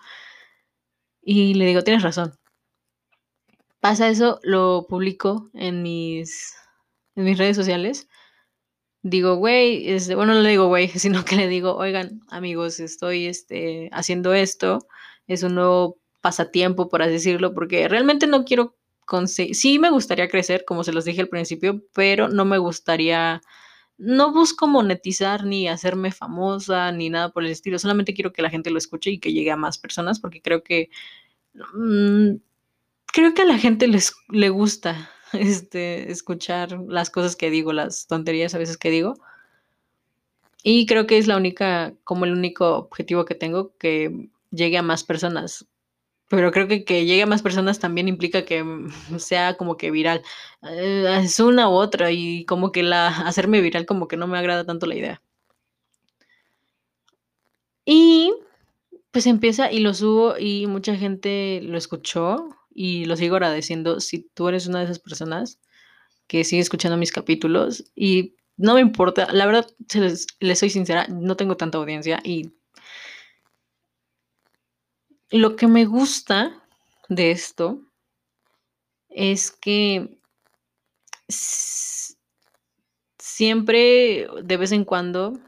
[1.23, 2.35] Y le digo, tienes razón.
[3.83, 6.55] Pasa eso, lo publico en mis,
[7.17, 8.09] en mis redes sociales.
[9.03, 13.27] Digo, güey, este, bueno, no le digo güey, sino que le digo, oigan, amigos, estoy
[13.27, 14.87] este, haciendo esto,
[15.27, 20.29] es un nuevo pasatiempo, por así decirlo, porque realmente no quiero conseguir, sí me gustaría
[20.29, 23.43] crecer, como se los dije al principio, pero no me gustaría,
[23.99, 28.51] no busco monetizar ni hacerme famosa ni nada por el estilo, solamente quiero que la
[28.51, 30.89] gente lo escuche y que llegue a más personas, porque creo que
[31.75, 32.37] mmm,
[33.13, 38.07] creo que a la gente les le gusta este, escuchar las cosas que digo, las
[38.07, 39.15] tonterías a veces que digo.
[40.65, 44.83] Y creo que es la única, como el único objetivo que tengo, que llegue a
[44.83, 45.67] más personas.
[46.29, 48.65] Pero creo que que llegue a más personas también implica que
[49.19, 50.23] sea como que viral.
[50.63, 54.39] Eh, es una u otra y como que la hacerme viral como que no me
[54.39, 55.23] agrada tanto la idea.
[57.85, 58.33] Y
[59.11, 64.31] pues empieza y lo subo y mucha gente lo escuchó y lo sigo agradeciendo si
[64.35, 65.61] tú eres una de esas personas
[66.27, 71.07] que sigue escuchando mis capítulos y no me importa, la verdad, les, les soy sincera,
[71.09, 72.53] no tengo tanta audiencia y
[75.31, 76.63] lo que me gusta
[77.09, 77.81] de esto
[79.09, 80.19] es que
[83.19, 85.39] siempre, de vez en cuando,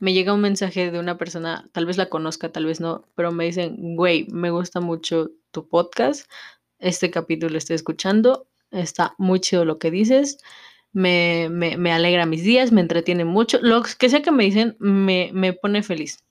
[0.00, 3.32] me llega un mensaje de una persona, tal vez la conozca, tal vez no, pero
[3.32, 6.28] me dicen, güey, me gusta mucho tu podcast,
[6.78, 10.38] este capítulo estoy escuchando, está muy chido lo que dices,
[10.92, 14.76] me, me, me alegra mis días, me entretiene mucho, lo que sea que me dicen
[14.80, 16.24] me, me pone feliz.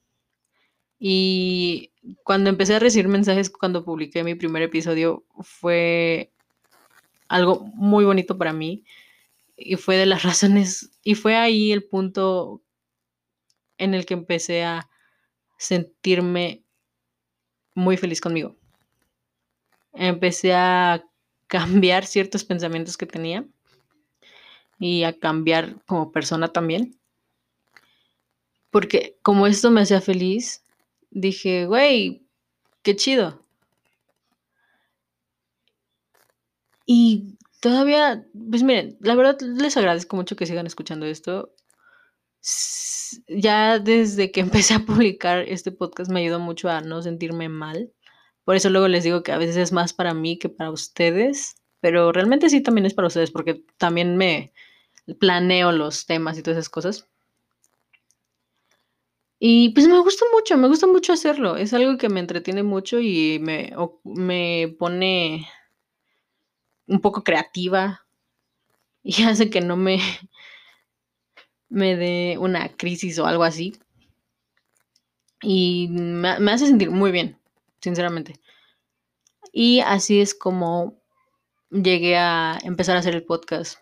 [0.99, 1.91] Y
[2.24, 6.34] cuando empecé a recibir mensajes cuando publiqué mi primer episodio fue
[7.30, 8.84] algo muy bonito para mí
[9.55, 12.63] y fue de las razones y fue ahí el punto
[13.80, 14.88] en el que empecé a
[15.57, 16.63] sentirme
[17.73, 18.55] muy feliz conmigo.
[19.93, 21.03] Empecé a
[21.47, 23.45] cambiar ciertos pensamientos que tenía
[24.77, 26.99] y a cambiar como persona también.
[28.69, 30.63] Porque como esto me hacía feliz,
[31.09, 32.23] dije, güey,
[32.84, 33.43] qué chido.
[36.86, 41.53] Y todavía, pues miren, la verdad les agradezco mucho que sigan escuchando esto
[43.28, 47.92] ya desde que empecé a publicar este podcast me ayudó mucho a no sentirme mal.
[48.44, 51.56] Por eso luego les digo que a veces es más para mí que para ustedes,
[51.82, 54.54] pero realmente sí también es para ustedes porque también me
[55.20, 57.08] planeo los temas y todas esas cosas.
[59.40, 61.56] Y pues me gusta mucho, me gusta mucho hacerlo.
[61.56, 63.74] Es algo que me entretiene mucho y me,
[64.04, 65.48] me pone
[66.88, 68.06] un poco creativa
[69.04, 70.00] y hace que no me
[71.70, 73.76] me dé una crisis o algo así.
[75.41, 77.38] Y me, hace sentir muy bien,
[77.82, 78.39] sinceramente.
[79.53, 80.99] Y así es como
[81.70, 83.80] llegué a empezar a hacer el podcast.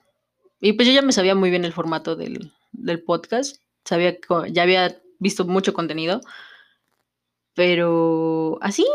[0.59, 3.61] Y pues yo ya me sabía muy bien el formato del, del podcast.
[3.85, 4.17] Sabía
[4.49, 6.21] ya había visto mucho contenido.
[7.55, 8.85] Pero así,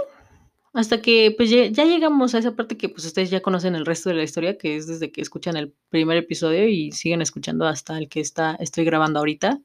[0.74, 4.08] hasta que pues ya, llegamos a esa parte que pues ustedes ya conocen el resto
[4.08, 7.98] de la historia, que es desde que escuchan el primer episodio y siguen escuchando hasta
[7.98, 9.60] el que está, estoy grabando ahorita.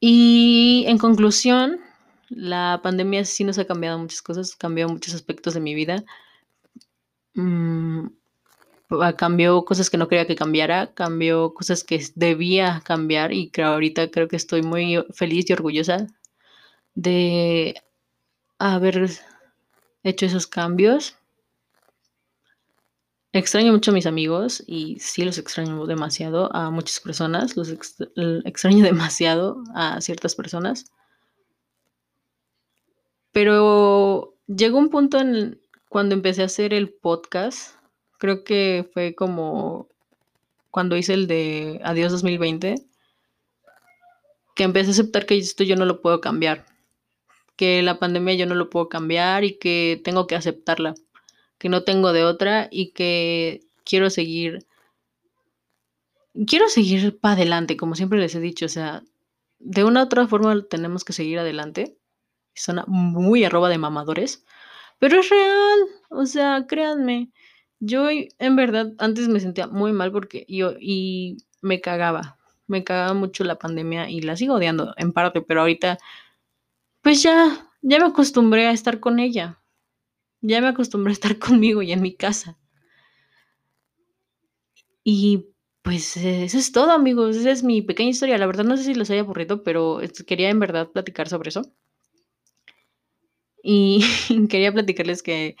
[0.00, 1.80] Y en conclusión,
[2.28, 6.04] la pandemia sí nos ha cambiado muchas cosas, cambió muchos aspectos de mi vida.
[7.34, 8.08] Mm,
[9.16, 14.10] cambió cosas que no quería que cambiara, cambió cosas que debía cambiar y creo ahorita
[14.10, 16.06] creo que estoy muy feliz y orgullosa
[16.94, 17.82] de
[18.58, 19.10] haber
[20.02, 21.16] hecho esos cambios.
[23.32, 28.84] Extraño mucho a mis amigos y sí los extraño demasiado a muchas personas, los extraño
[28.84, 30.86] demasiado a ciertas personas.
[33.32, 37.74] Pero llegó un punto en cuando empecé a hacer el podcast,
[38.18, 39.88] creo que fue como
[40.70, 42.76] cuando hice el de Adiós 2020,
[44.54, 46.64] que empecé a aceptar que esto yo no lo puedo cambiar
[47.56, 50.94] que la pandemia yo no lo puedo cambiar y que tengo que aceptarla,
[51.58, 54.66] que no tengo de otra y que quiero seguir,
[56.46, 59.02] quiero seguir para adelante, como siempre les he dicho, o sea,
[59.58, 61.96] de una u otra forma tenemos que seguir adelante.
[62.54, 64.44] Suena muy arroba de mamadores,
[64.98, 67.30] pero es real, o sea, créanme.
[67.80, 73.14] Yo en verdad antes me sentía muy mal porque yo y me cagaba, me cagaba
[73.14, 75.98] mucho la pandemia y la sigo odiando en parte, pero ahorita
[77.04, 79.62] pues ya, ya me acostumbré a estar con ella.
[80.40, 82.58] Ya me acostumbré a estar conmigo y en mi casa.
[85.04, 85.50] Y
[85.82, 87.36] pues eso es todo, amigos.
[87.36, 88.38] Esa es mi pequeña historia.
[88.38, 91.70] La verdad no sé si les haya aburrido, pero quería en verdad platicar sobre eso.
[93.62, 94.02] Y
[94.48, 95.56] quería platicarles que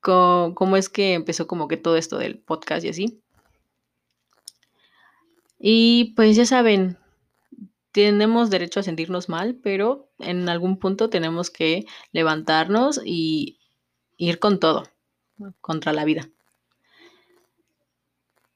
[0.00, 3.22] cómo es que empezó como que todo esto del podcast y así.
[5.58, 6.98] Y pues ya saben,
[7.94, 13.60] tenemos derecho a sentirnos mal, pero en algún punto tenemos que levantarnos y
[14.16, 14.82] ir con todo
[15.60, 16.28] contra la vida.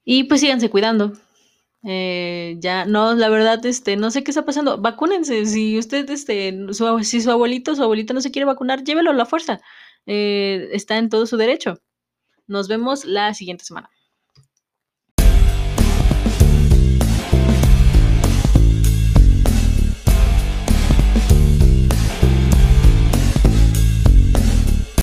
[0.04, 1.12] Y pues síganse cuidando.
[1.84, 4.78] Eh, ya, no, la verdad, este, no sé qué está pasando.
[4.78, 5.46] Vacúnense.
[5.46, 9.14] Si usted, este, su, si su abuelito, su abuelita no se quiere vacunar, llévelo a
[9.14, 9.60] la fuerza.
[10.06, 11.80] Eh, está en todo su derecho.
[12.48, 13.88] Nos vemos la siguiente semana.